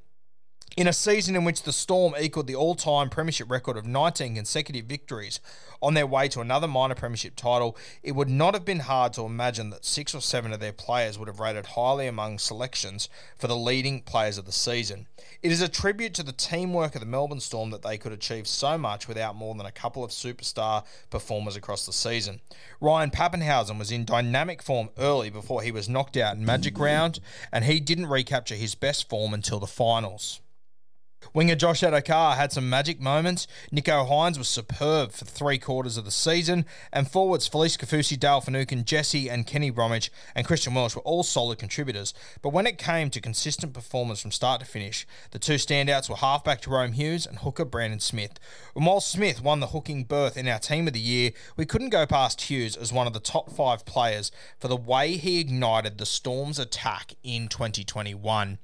In 0.76 0.88
a 0.88 0.94
season 0.94 1.36
in 1.36 1.44
which 1.44 1.62
the 1.62 1.72
Storm 1.72 2.16
equaled 2.20 2.48
the 2.48 2.56
all 2.56 2.74
time 2.74 3.08
Premiership 3.08 3.52
record 3.52 3.78
of 3.78 3.86
19 3.86 4.34
consecutive 4.34 4.86
victories 4.86 5.40
on 5.84 5.94
their 5.94 6.08
way 6.08 6.28
to 6.30 6.42
another 6.42 6.68
minor 6.68 6.96
Premiership 6.96 7.36
title, 7.36 7.78
it 8.02 8.14
would 8.14 8.28
not 8.28 8.56
have 8.56 8.66
been 8.66 8.80
hard 8.80 9.14
to 9.14 9.22
imagine 9.22 9.70
that 9.70 9.86
six 9.86 10.16
or 10.16 10.22
seven 10.22 10.52
of 10.52 10.60
their 10.60 10.74
players 10.74 11.20
would 11.20 11.28
have 11.28 11.40
rated 11.40 11.68
highly 11.68 12.08
among 12.08 12.40
selections 12.40 13.08
for 13.38 13.46
the 13.46 13.56
leading 13.56 14.02
players 14.02 14.40
of 14.40 14.46
the 14.46 14.52
season. 14.52 15.06
It 15.44 15.52
is 15.52 15.62
a 15.62 15.70
tribute 15.70 16.16
to 16.16 16.24
the 16.24 16.32
teamwork 16.32 16.96
of 16.96 17.02
the 17.02 17.06
Melbourne 17.06 17.40
Storm 17.40 17.70
that 17.70 17.84
they 17.84 18.00
could 18.00 18.12
achieve 18.12 18.48
so 18.48 18.76
much 18.76 19.08
without 19.08 19.36
more 19.36 19.54
than 19.54 19.68
a 19.68 19.72
couple 19.72 20.04
of 20.04 20.10
superstar 20.10 20.86
performers 21.12 21.56
across 21.56 21.86
the 21.86 21.94
season. 21.94 22.42
Ryan 22.82 23.12
Papenhuyzen 23.12 23.78
was 23.78 23.92
in 23.92 24.06
dynamic 24.06 24.64
form 24.64 24.90
early 24.98 25.30
before 25.30 25.62
he 25.62 25.72
was 25.72 25.88
knocked 25.88 26.18
out 26.18 26.36
in 26.36 26.44
Magic 26.44 26.80
Round, 26.80 27.20
and 27.52 27.66
he 27.66 27.80
didn't 27.80 28.08
recapture 28.08 28.56
his 28.56 28.74
best 28.74 29.08
form 29.08 29.36
until 29.36 29.60
the 29.60 29.68
finals. 29.68 30.40
Winger 31.34 31.56
Josh 31.56 31.82
Addo-Carr 31.82 32.36
had 32.36 32.52
some 32.52 32.70
magic 32.70 33.00
moments. 33.00 33.48
Nicho 33.72 34.08
Hynes 34.08 34.38
was 34.38 34.48
superb 34.48 35.12
for 35.12 35.26
three 35.26 35.58
quarters 35.58 35.98
of 35.98 36.06
the 36.06 36.12
season. 36.12 36.66
And 36.92 37.10
forwards 37.10 37.48
Felise 37.48 37.78
Kaufusi, 37.78 38.20
Dale 38.20 38.42
Finucane, 38.42 38.86
Jesse 38.86 39.30
and 39.30 39.48
Kenny 39.48 39.70
Bromwich 39.70 40.12
and 40.36 40.46
Christian 40.46 40.74
Welch 40.74 40.96
were 40.96 41.02
all 41.04 41.24
solid 41.24 41.60
contributors. 41.60 42.14
But 42.42 42.50
when 42.50 42.68
it 42.68 42.78
came 42.78 43.10
to 43.12 43.22
consistent 43.22 43.74
performance 43.74 44.22
from 44.22 44.32
start 44.32 44.60
to 44.60 44.66
finish, 44.66 45.08
the 45.32 45.40
two 45.40 45.56
standouts 45.56 46.10
were 46.10 46.16
halfback 46.16 46.62
Jahrome 46.62 46.94
Hughes 46.94 47.26
and 47.26 47.40
hooker 47.40 47.66
Brandon 47.66 48.00
Smith. 48.00 48.40
And 48.76 48.86
while 48.86 49.02
Smith 49.02 49.42
won 49.42 49.60
the 49.60 49.68
hooking 49.68 50.04
berth 50.04 50.38
in 50.38 50.48
our 50.48 50.60
team 50.60 50.88
of 50.88 50.94
the 50.94 51.00
year, 51.00 51.32
we 51.56 51.66
couldn't 51.66 51.90
go 51.90 52.06
past 52.06 52.42
Hughes 52.42 52.76
as 52.76 52.94
one 52.94 53.08
of 53.08 53.14
the 53.14 53.20
top 53.20 53.50
five 53.52 53.86
players 53.86 54.32
for 54.60 54.68
the 54.68 54.76
way 54.76 55.18
he 55.18 55.40
ignited 55.40 55.98
the 55.98 56.06
Storm's 56.06 56.60
attack 56.60 57.16
in 57.24 57.48
2021. 57.48 58.58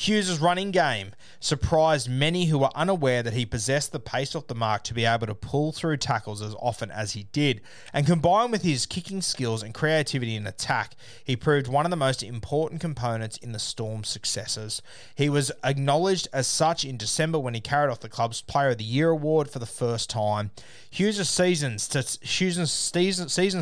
Hughes' 0.00 0.38
running 0.38 0.70
game 0.70 1.12
surprised 1.40 2.08
many 2.08 2.46
who 2.46 2.58
were 2.58 2.74
unaware 2.74 3.22
that 3.22 3.34
he 3.34 3.44
possessed 3.44 3.92
the 3.92 4.00
pace 4.00 4.34
off 4.34 4.46
the 4.46 4.54
mark 4.54 4.82
to 4.84 4.94
be 4.94 5.04
able 5.04 5.26
to 5.26 5.34
pull 5.34 5.72
through 5.72 5.98
tackles 5.98 6.40
as 6.40 6.54
often 6.58 6.90
as 6.90 7.12
he 7.12 7.24
did. 7.32 7.60
And 7.92 8.06
combined 8.06 8.50
with 8.50 8.62
his 8.62 8.86
kicking 8.86 9.20
skills 9.20 9.62
and 9.62 9.74
creativity 9.74 10.36
in 10.36 10.46
attack, 10.46 10.96
he 11.22 11.36
proved 11.36 11.68
one 11.68 11.84
of 11.84 11.90
the 11.90 11.96
most 11.96 12.22
important 12.22 12.80
components 12.80 13.36
in 13.36 13.52
the 13.52 13.58
Storm's 13.58 14.08
successes. 14.08 14.80
He 15.14 15.28
was 15.28 15.52
acknowledged 15.62 16.28
as 16.32 16.46
such 16.46 16.82
in 16.82 16.96
December 16.96 17.38
when 17.38 17.52
he 17.52 17.60
carried 17.60 17.90
off 17.90 18.00
the 18.00 18.08
club's 18.08 18.40
Player 18.40 18.70
of 18.70 18.78
the 18.78 18.84
Year 18.84 19.10
award 19.10 19.50
for 19.50 19.58
the 19.58 19.66
first 19.66 20.08
time. 20.08 20.50
Hughes' 20.88 21.28
season, 21.28 21.78
season 21.78 22.66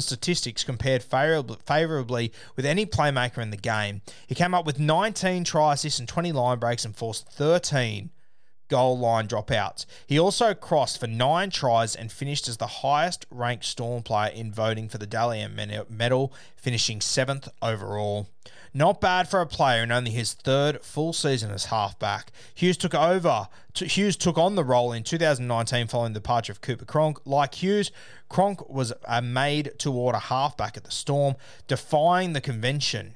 statistics 0.01 0.63
compared 0.63 1.03
favourably 1.03 2.33
with 2.55 2.65
any 2.65 2.87
playmaker 2.87 3.39
in 3.39 3.51
the 3.51 3.57
game. 3.57 4.03
He 4.25 4.37
came 4.37 4.55
up 4.55 4.65
with 4.65 4.79
19 4.79 5.43
try 5.43 5.75
assists 5.75 5.99
and 5.99 6.09
20 6.09 6.28
20 6.31 6.33
line 6.33 6.59
breaks 6.59 6.85
and 6.85 6.95
forced 6.95 7.29
13 7.29 8.11
goal 8.69 8.99
line 8.99 9.27
dropouts. 9.27 9.87
He 10.07 10.19
also 10.19 10.53
crossed 10.53 11.01
for 11.01 11.07
nine 11.07 11.51
tries 11.51 11.97
and 11.97 12.13
finished 12.13 12.49
as 12.49 12.59
the 12.59 12.67
highest 12.67 13.27
ranked 13.31 13.65
Storm 13.65 14.03
player 14.03 14.31
in 14.31 14.53
voting 14.53 14.89
for 14.89 14.99
the 14.99 15.07
Dally 15.07 15.41
M 15.41 15.59
medal, 15.89 16.33
finishing 16.55 17.01
seventh 17.01 17.49
overall. 17.63 18.29
Not 18.75 19.01
bad 19.01 19.29
for 19.29 19.41
a 19.41 19.47
player 19.47 19.83
in 19.83 19.91
only 19.91 20.11
his 20.11 20.35
third 20.35 20.83
full 20.83 21.15
season 21.15 21.51
as 21.51 21.67
halfback. 21.67 22.31
Hughes 22.55 22.77
took 22.77 22.95
over. 22.95 23.49
Hughes 23.75 24.17
took 24.17 24.37
on 24.37 24.55
the 24.55 24.65
role 24.65 24.93
in 24.93 25.03
2019 25.03 25.87
following 25.87 26.13
the 26.13 26.21
departure 26.21 26.53
of 26.53 26.61
Cooper 26.61 26.85
Cronk. 26.85 27.19
Like 27.25 27.63
Hughes, 27.63 27.91
Cronk 28.29 28.69
was 28.69 28.93
uh, 28.93 28.97
a 29.07 29.23
made 29.23 29.73
to 29.79 29.93
order 29.93 30.19
halfback 30.19 30.77
at 30.77 30.85
the 30.85 30.91
Storm, 30.91 31.37
defying 31.67 32.35
the 32.35 32.43
convention 32.43 33.15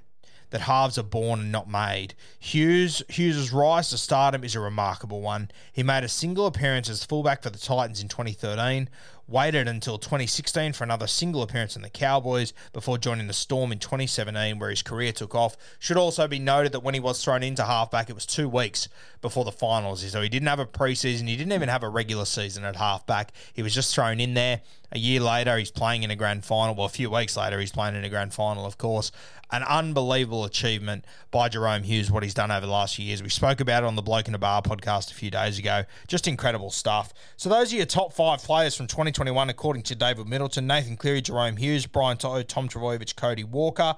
that 0.52 0.62
halves 0.62 0.96
are 0.98 1.02
born 1.02 1.40
and 1.40 1.50
not 1.50 1.68
made. 1.68 2.14
Hughes 2.38 3.02
Hughes's 3.08 3.52
rise 3.52 3.90
to 3.90 3.98
stardom 3.98 4.44
is 4.44 4.54
a 4.54 4.60
remarkable 4.60 5.20
one. 5.20 5.50
He 5.72 5.82
made 5.82 6.04
a 6.04 6.08
single 6.08 6.46
appearance 6.46 6.88
as 6.88 7.04
fullback 7.04 7.42
for 7.42 7.50
the 7.50 7.58
Titans 7.58 8.00
in 8.00 8.08
2013, 8.08 8.88
waited 9.26 9.66
until 9.66 9.98
2016 9.98 10.74
for 10.74 10.84
another 10.84 11.06
single 11.06 11.42
appearance 11.42 11.74
in 11.74 11.82
the 11.82 11.88
Cowboys 11.88 12.52
before 12.72 12.98
joining 12.98 13.26
the 13.26 13.32
Storm 13.32 13.72
in 13.72 13.78
2017, 13.78 14.58
where 14.58 14.70
his 14.70 14.82
career 14.82 15.10
took 15.10 15.34
off. 15.34 15.56
Should 15.78 15.96
also 15.96 16.28
be 16.28 16.38
noted 16.38 16.72
that 16.72 16.80
when 16.80 16.94
he 16.94 17.00
was 17.00 17.24
thrown 17.24 17.42
into 17.42 17.64
halfback, 17.64 18.10
it 18.10 18.14
was 18.14 18.26
two 18.26 18.48
weeks 18.48 18.88
before 19.22 19.44
the 19.44 19.52
finals, 19.52 20.08
so 20.08 20.20
he 20.20 20.28
didn't 20.28 20.48
have 20.48 20.58
a 20.58 20.66
preseason. 20.66 21.28
He 21.28 21.36
didn't 21.36 21.52
even 21.52 21.70
have 21.70 21.82
a 21.82 21.88
regular 21.88 22.26
season 22.26 22.64
at 22.64 22.76
halfback. 22.76 23.32
He 23.54 23.62
was 23.62 23.74
just 23.74 23.94
thrown 23.94 24.20
in 24.20 24.34
there. 24.34 24.60
A 24.94 24.98
year 24.98 25.20
later, 25.20 25.56
he's 25.56 25.70
playing 25.70 26.02
in 26.02 26.10
a 26.10 26.16
grand 26.16 26.44
final. 26.44 26.74
Well, 26.74 26.84
a 26.84 26.90
few 26.90 27.08
weeks 27.08 27.34
later, 27.34 27.58
he's 27.58 27.72
playing 27.72 27.96
in 27.96 28.04
a 28.04 28.10
grand 28.10 28.34
final, 28.34 28.66
of 28.66 28.76
course. 28.76 29.10
An 29.50 29.62
unbelievable 29.62 30.44
achievement 30.44 31.06
by 31.30 31.48
Jahrome 31.48 31.82
Hughes, 31.82 32.10
what 32.10 32.22
he's 32.22 32.34
done 32.34 32.50
over 32.50 32.66
the 32.66 32.72
last 32.72 32.96
few 32.96 33.06
years. 33.06 33.22
We 33.22 33.30
spoke 33.30 33.60
about 33.60 33.84
it 33.84 33.86
on 33.86 33.96
the 33.96 34.02
Bloke 34.02 34.28
in 34.28 34.34
a 34.34 34.38
Bar 34.38 34.60
podcast 34.60 35.10
a 35.10 35.14
few 35.14 35.30
days 35.30 35.58
ago. 35.58 35.84
Just 36.08 36.28
incredible 36.28 36.70
stuff. 36.70 37.14
So, 37.38 37.48
those 37.48 37.72
are 37.72 37.76
your 37.76 37.86
top 37.86 38.12
five 38.12 38.42
players 38.42 38.76
from 38.76 38.86
2021, 38.86 39.48
according 39.48 39.82
to 39.84 39.94
David 39.94 40.28
Middleton, 40.28 40.66
Nathan 40.66 40.98
Cleary, 40.98 41.22
Jerome 41.22 41.56
Hughes, 41.56 41.86
Brian 41.86 42.18
To'o, 42.18 42.42
Tom 42.42 42.68
Trbojevic, 42.68 43.16
Cody 43.16 43.44
Walker. 43.44 43.94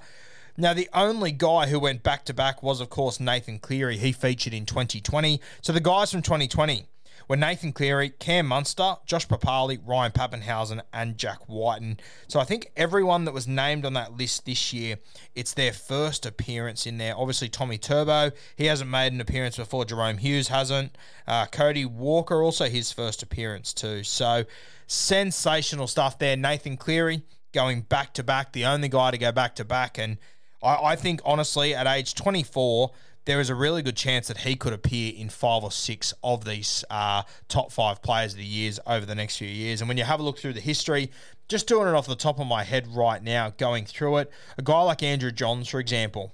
Now, 0.55 0.73
the 0.73 0.87
only 0.93 1.33
guy 1.33 1.67
who 1.67 1.77
went 1.77 2.03
back 2.03 2.23
to 2.25 2.33
back 2.33 2.63
was, 2.63 2.79
of 2.79 2.89
course, 2.89 3.19
Nathan 3.19 3.59
Cleary. 3.59 3.97
He 3.97 4.13
featured 4.13 4.53
in 4.53 4.65
2020. 4.65 5.41
So, 5.61 5.73
the 5.73 5.81
guys 5.81 6.09
from 6.09 6.21
2020 6.21 6.85
were 7.27 7.35
Nathan 7.35 7.73
Cleary, 7.73 8.09
Cam 8.09 8.47
Munster, 8.47 8.95
Josh 9.05 9.27
Papalii, 9.27 9.79
Ryan 9.85 10.11
Papenhuyzen, 10.11 10.81
and 10.93 11.17
Jack 11.17 11.47
Wighton. 11.47 11.99
So 12.27 12.39
I 12.39 12.43
think 12.43 12.71
everyone 12.75 13.25
that 13.25 13.33
was 13.33 13.47
named 13.47 13.85
on 13.85 13.93
that 13.93 14.17
list 14.17 14.45
this 14.45 14.73
year, 14.73 14.97
it's 15.35 15.53
their 15.53 15.73
first 15.73 16.25
appearance 16.25 16.85
in 16.85 16.97
there. 16.97 17.17
Obviously, 17.17 17.49
Tommy 17.49 17.77
Turbo, 17.77 18.31
he 18.55 18.65
hasn't 18.65 18.89
made 18.89 19.13
an 19.13 19.21
appearance 19.21 19.57
before. 19.57 19.85
Jahrome 19.85 20.19
Hughes 20.19 20.49
hasn't. 20.49 20.97
Uh, 21.27 21.45
Cody 21.45 21.85
Walker, 21.85 22.41
also 22.41 22.65
his 22.65 22.91
first 22.91 23.23
appearance 23.23 23.73
too. 23.73 24.03
So 24.03 24.45
sensational 24.87 25.87
stuff 25.87 26.19
there. 26.19 26.37
Nathan 26.37 26.77
Cleary 26.77 27.23
going 27.53 27.81
back 27.81 28.13
to 28.13 28.23
back, 28.23 28.51
the 28.51 28.65
only 28.65 28.89
guy 28.89 29.11
to 29.11 29.17
go 29.17 29.31
back 29.31 29.55
to 29.55 29.65
back. 29.65 29.97
And 29.97 30.17
I, 30.65 30.91
I 30.91 30.95
think, 30.95 31.21
honestly, 31.23 31.73
at 31.75 31.87
age 31.87 32.15
24, 32.15 32.91
there 33.25 33.39
is 33.39 33.49
a 33.49 33.55
really 33.55 33.81
good 33.81 33.95
chance 33.95 34.27
that 34.27 34.37
he 34.39 34.55
could 34.55 34.73
appear 34.73 35.13
in 35.15 35.29
five 35.29 35.63
or 35.63 35.71
six 35.71 36.13
of 36.23 36.45
these 36.45 36.83
uh, 36.89 37.23
top 37.47 37.71
five 37.71 38.01
players 38.01 38.33
of 38.33 38.37
the 38.37 38.45
years 38.45 38.79
over 38.85 39.05
the 39.05 39.15
next 39.15 39.37
few 39.37 39.47
years. 39.47 39.81
And 39.81 39.87
when 39.87 39.97
you 39.97 40.03
have 40.03 40.19
a 40.19 40.23
look 40.23 40.37
through 40.37 40.53
the 40.53 40.61
history, 40.61 41.11
just 41.47 41.67
doing 41.67 41.87
it 41.87 41.93
off 41.93 42.07
the 42.07 42.15
top 42.15 42.39
of 42.39 42.47
my 42.47 42.63
head 42.63 42.87
right 42.87 43.21
now, 43.21 43.51
going 43.57 43.85
through 43.85 44.17
it, 44.17 44.31
a 44.57 44.61
guy 44.61 44.81
like 44.81 45.01
Andrew 45.01 45.31
Johns, 45.31 45.67
for 45.67 45.79
example, 45.79 46.33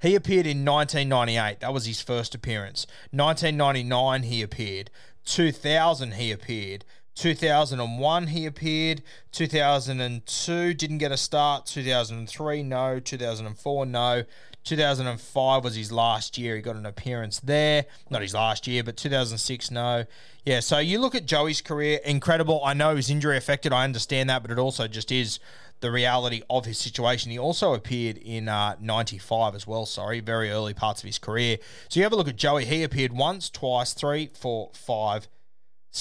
he 0.00 0.14
appeared 0.14 0.46
in 0.46 0.64
1998. 0.64 1.60
That 1.60 1.72
was 1.72 1.86
his 1.86 2.02
first 2.02 2.34
appearance. 2.34 2.86
1999, 3.12 4.24
he 4.24 4.42
appeared. 4.42 4.90
2000, 5.24 6.14
he 6.14 6.32
appeared. 6.32 6.84
2001 7.16 8.26
he 8.28 8.46
appeared 8.46 9.02
2002 9.32 10.74
didn't 10.74 10.98
get 10.98 11.10
a 11.10 11.16
start 11.16 11.66
2003 11.66 12.62
no 12.62 13.00
2004 13.00 13.86
no 13.86 14.22
2005 14.66 15.64
was 15.64 15.76
his 15.76 15.92
last 15.92 16.36
year. 16.36 16.56
He 16.56 16.62
got 16.62 16.74
an 16.74 16.86
appearance 16.86 17.38
there. 17.38 17.86
Not 18.10 18.22
his 18.22 18.34
last 18.34 18.66
year, 18.66 18.82
but 18.82 18.96
2006, 18.96 19.70
no. 19.70 20.04
Yeah, 20.44 20.60
so 20.60 20.78
you 20.78 20.98
look 20.98 21.14
at 21.14 21.24
Joey's 21.24 21.62
career, 21.62 22.00
incredible. 22.04 22.60
I 22.64 22.74
know 22.74 22.96
his 22.96 23.08
injury 23.08 23.36
affected. 23.36 23.72
I 23.72 23.84
understand 23.84 24.28
that, 24.28 24.42
but 24.42 24.50
it 24.50 24.58
also 24.58 24.88
just 24.88 25.12
is 25.12 25.38
the 25.80 25.92
reality 25.92 26.42
of 26.50 26.64
his 26.64 26.78
situation. 26.78 27.30
He 27.30 27.38
also 27.38 27.74
appeared 27.74 28.18
in 28.18 28.48
uh, 28.48 28.74
95 28.80 29.54
as 29.54 29.66
well, 29.68 29.86
sorry, 29.86 30.18
very 30.18 30.50
early 30.50 30.74
parts 30.74 31.00
of 31.00 31.06
his 31.06 31.18
career. 31.18 31.58
So 31.88 32.00
you 32.00 32.04
have 32.04 32.12
a 32.12 32.16
look 32.16 32.28
at 32.28 32.36
Joey. 32.36 32.64
He 32.64 32.82
appeared 32.82 33.12
once, 33.12 33.48
twice, 33.48 33.92
three, 33.92 34.30
four, 34.34 34.70
five 34.74 35.28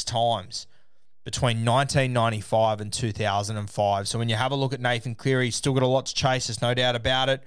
times 0.05 0.65
between 1.25 1.65
1995 1.65 2.79
and 2.79 2.93
2005. 2.93 4.07
So 4.07 4.17
when 4.17 4.29
you 4.29 4.35
have 4.35 4.53
a 4.53 4.55
look 4.55 4.71
at 4.71 4.79
Nathan 4.79 5.15
Cleary, 5.15 5.45
he's 5.45 5.55
still 5.57 5.73
got 5.73 5.83
a 5.83 5.87
lot 5.87 6.05
to 6.05 6.15
chase, 6.15 6.47
there's 6.47 6.61
no 6.61 6.73
doubt 6.73 6.95
about 6.95 7.27
it 7.27 7.43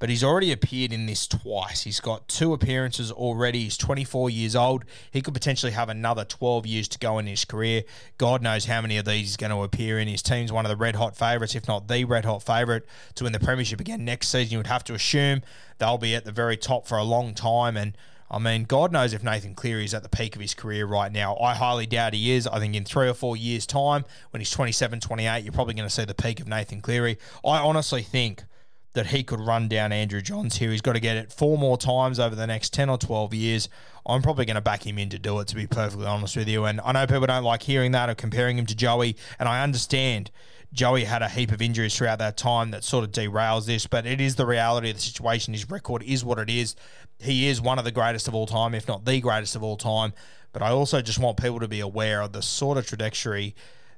but 0.00 0.08
he's 0.08 0.24
already 0.24 0.50
appeared 0.50 0.94
in 0.94 1.04
this 1.04 1.26
twice. 1.26 1.82
He's 1.82 2.00
got 2.00 2.26
two 2.26 2.54
appearances 2.54 3.12
already. 3.12 3.64
He's 3.64 3.76
24 3.76 4.30
years 4.30 4.56
old. 4.56 4.86
He 5.10 5.20
could 5.20 5.34
potentially 5.34 5.72
have 5.72 5.90
another 5.90 6.24
12 6.24 6.66
years 6.66 6.88
to 6.88 6.98
go 6.98 7.18
in 7.18 7.26
his 7.26 7.44
career. 7.44 7.82
God 8.16 8.40
knows 8.40 8.64
how 8.64 8.80
many 8.80 8.96
of 8.96 9.04
these 9.04 9.20
he's 9.20 9.36
going 9.36 9.50
to 9.50 9.62
appear 9.62 9.98
in. 9.98 10.08
His 10.08 10.22
team's 10.22 10.50
one 10.50 10.64
of 10.64 10.70
the 10.70 10.76
red 10.76 10.96
hot 10.96 11.16
favourites, 11.16 11.54
if 11.54 11.68
not 11.68 11.86
the 11.86 12.06
red 12.06 12.24
hot 12.24 12.42
favourite, 12.42 12.82
to 13.16 13.24
win 13.24 13.34
the 13.34 13.38
Premiership 13.38 13.78
again 13.78 14.02
next 14.02 14.28
season. 14.28 14.52
You 14.52 14.58
would 14.58 14.68
have 14.68 14.84
to 14.84 14.94
assume 14.94 15.42
they'll 15.76 15.98
be 15.98 16.14
at 16.14 16.24
the 16.24 16.32
very 16.32 16.56
top 16.56 16.86
for 16.86 16.96
a 16.96 17.04
long 17.04 17.34
time. 17.34 17.76
And 17.76 17.94
I 18.30 18.38
mean, 18.38 18.64
God 18.64 18.92
knows 18.92 19.12
if 19.12 19.24
Nathan 19.24 19.54
Cleary 19.54 19.84
is 19.84 19.92
at 19.92 20.04
the 20.04 20.08
peak 20.08 20.36
of 20.36 20.42
his 20.42 20.54
career 20.54 20.86
right 20.86 21.10
now. 21.10 21.36
I 21.38 21.54
highly 21.54 21.86
doubt 21.86 22.14
he 22.14 22.30
is. 22.30 22.46
I 22.46 22.60
think 22.60 22.76
in 22.76 22.84
three 22.84 23.08
or 23.08 23.14
four 23.14 23.36
years' 23.36 23.66
time, 23.66 24.04
when 24.30 24.40
he's 24.40 24.50
27, 24.50 25.00
28, 25.00 25.42
you're 25.42 25.52
probably 25.52 25.74
going 25.74 25.88
to 25.88 25.94
see 25.94 26.04
the 26.04 26.14
peak 26.14 26.38
of 26.38 26.46
Nathan 26.46 26.80
Cleary. 26.80 27.18
I 27.44 27.58
honestly 27.58 28.02
think 28.02 28.44
that 28.92 29.08
he 29.08 29.22
could 29.22 29.40
run 29.40 29.68
down 29.68 29.92
Andrew 29.92 30.20
Johns 30.20 30.56
here. 30.56 30.70
He's 30.70 30.80
got 30.80 30.94
to 30.94 31.00
get 31.00 31.16
it 31.16 31.32
four 31.32 31.58
more 31.58 31.76
times 31.76 32.18
over 32.18 32.34
the 32.34 32.46
next 32.46 32.72
10 32.72 32.88
or 32.88 32.98
12 32.98 33.34
years. 33.34 33.68
I'm 34.06 34.22
probably 34.22 34.44
going 34.44 34.56
to 34.56 34.60
back 34.60 34.86
him 34.86 34.98
in 34.98 35.08
to 35.10 35.18
do 35.18 35.38
it, 35.40 35.48
to 35.48 35.54
be 35.54 35.66
perfectly 35.66 36.06
honest 36.06 36.36
with 36.36 36.48
you. 36.48 36.64
And 36.64 36.80
I 36.80 36.92
know 36.92 37.06
people 37.06 37.26
don't 37.26 37.44
like 37.44 37.62
hearing 37.62 37.92
that 37.92 38.08
or 38.10 38.14
comparing 38.14 38.58
him 38.58 38.66
to 38.66 38.74
Joey, 38.74 39.16
and 39.38 39.48
I 39.48 39.62
understand 39.62 40.30
Joey 40.72 41.04
had 41.04 41.22
a 41.22 41.28
heap 41.28 41.50
of 41.50 41.60
injuries 41.60 41.96
throughout 41.96 42.20
that 42.20 42.36
time 42.36 42.70
that 42.70 42.84
sort 42.84 43.04
of 43.04 43.10
derails 43.10 43.66
this, 43.66 43.86
but 43.86 44.06
it 44.06 44.20
is 44.20 44.36
the 44.36 44.46
reality 44.46 44.90
of 44.90 44.96
the 44.96 45.02
situation. 45.02 45.52
His 45.52 45.68
record 45.68 46.02
is 46.04 46.24
what 46.24 46.38
it 46.38 46.48
is. 46.48 46.76
He 47.18 47.48
is 47.48 47.60
one 47.60 47.78
of 47.78 47.84
the 47.84 47.90
greatest 47.90 48.28
of 48.28 48.34
all 48.34 48.46
time, 48.46 48.74
if 48.74 48.86
not 48.86 49.04
the 49.04 49.20
greatest 49.20 49.56
of 49.56 49.64
all 49.64 49.76
time. 49.76 50.12
But 50.52 50.62
I 50.62 50.70
also 50.70 51.02
just 51.02 51.18
want 51.18 51.36
people 51.38 51.60
to 51.60 51.68
be 51.68 51.80
aware 51.80 52.20
of 52.22 52.32
the 52.32 52.42
sort 52.42 52.78
of 52.78 52.86
trajectory 52.86 53.54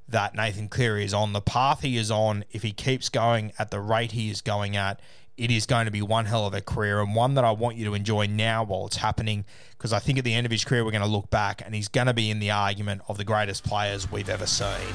that 0.09 0.35
Nathan 0.35 0.69
Cleary 0.69 1.05
is 1.05 1.15
on. 1.15 1.33
The 1.33 1.41
path 1.41 1.83
he 1.83 1.97
is 1.97 2.11
on, 2.11 2.45
if 2.51 2.63
he 2.63 2.73
keeps 2.73 3.09
going 3.09 3.53
at 3.59 3.71
the 3.71 3.81
rate 3.81 4.13
he 4.13 4.31
is 4.31 4.41
going 4.41 4.77
at, 4.77 5.01
it 5.37 5.51
is 5.51 5.67
going 5.67 5.87
to 5.87 5.91
be 5.91 6.03
one 6.03 6.27
hell 6.27 6.47
of 6.47 6.55
a 6.55 6.61
career 6.61 7.01
and 7.01 7.15
one 7.15 7.35
that 7.35 7.45
I 7.45 7.53
want 7.53 7.77
you 7.77 7.85
to 7.87 7.95
enjoy 7.95 8.27
now 8.27 8.65
while 8.65 8.87
it's 8.87 8.97
happening 8.97 9.45
because 9.77 9.93
I 9.93 9.99
think 9.99 10.19
at 10.19 10.25
the 10.25 10.35
end 10.35 10.47
of 10.47 10.53
his 10.53 10.65
career, 10.65 10.85
we're 10.85 10.91
going 10.91 11.03
to 11.03 11.09
look 11.09 11.31
back 11.31 11.63
and 11.65 11.75
he's 11.75 11.89
going 11.89 12.07
to 12.07 12.15
be 12.15 12.31
in 12.31 12.39
the 12.39 12.51
argument 12.51 13.03
of 13.09 13.17
the 13.17 13.25
greatest 13.25 13.65
players 13.65 14.11
we've 14.11 14.29
ever 14.29 14.47
seen. 14.47 14.95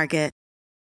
Market. 0.01 0.40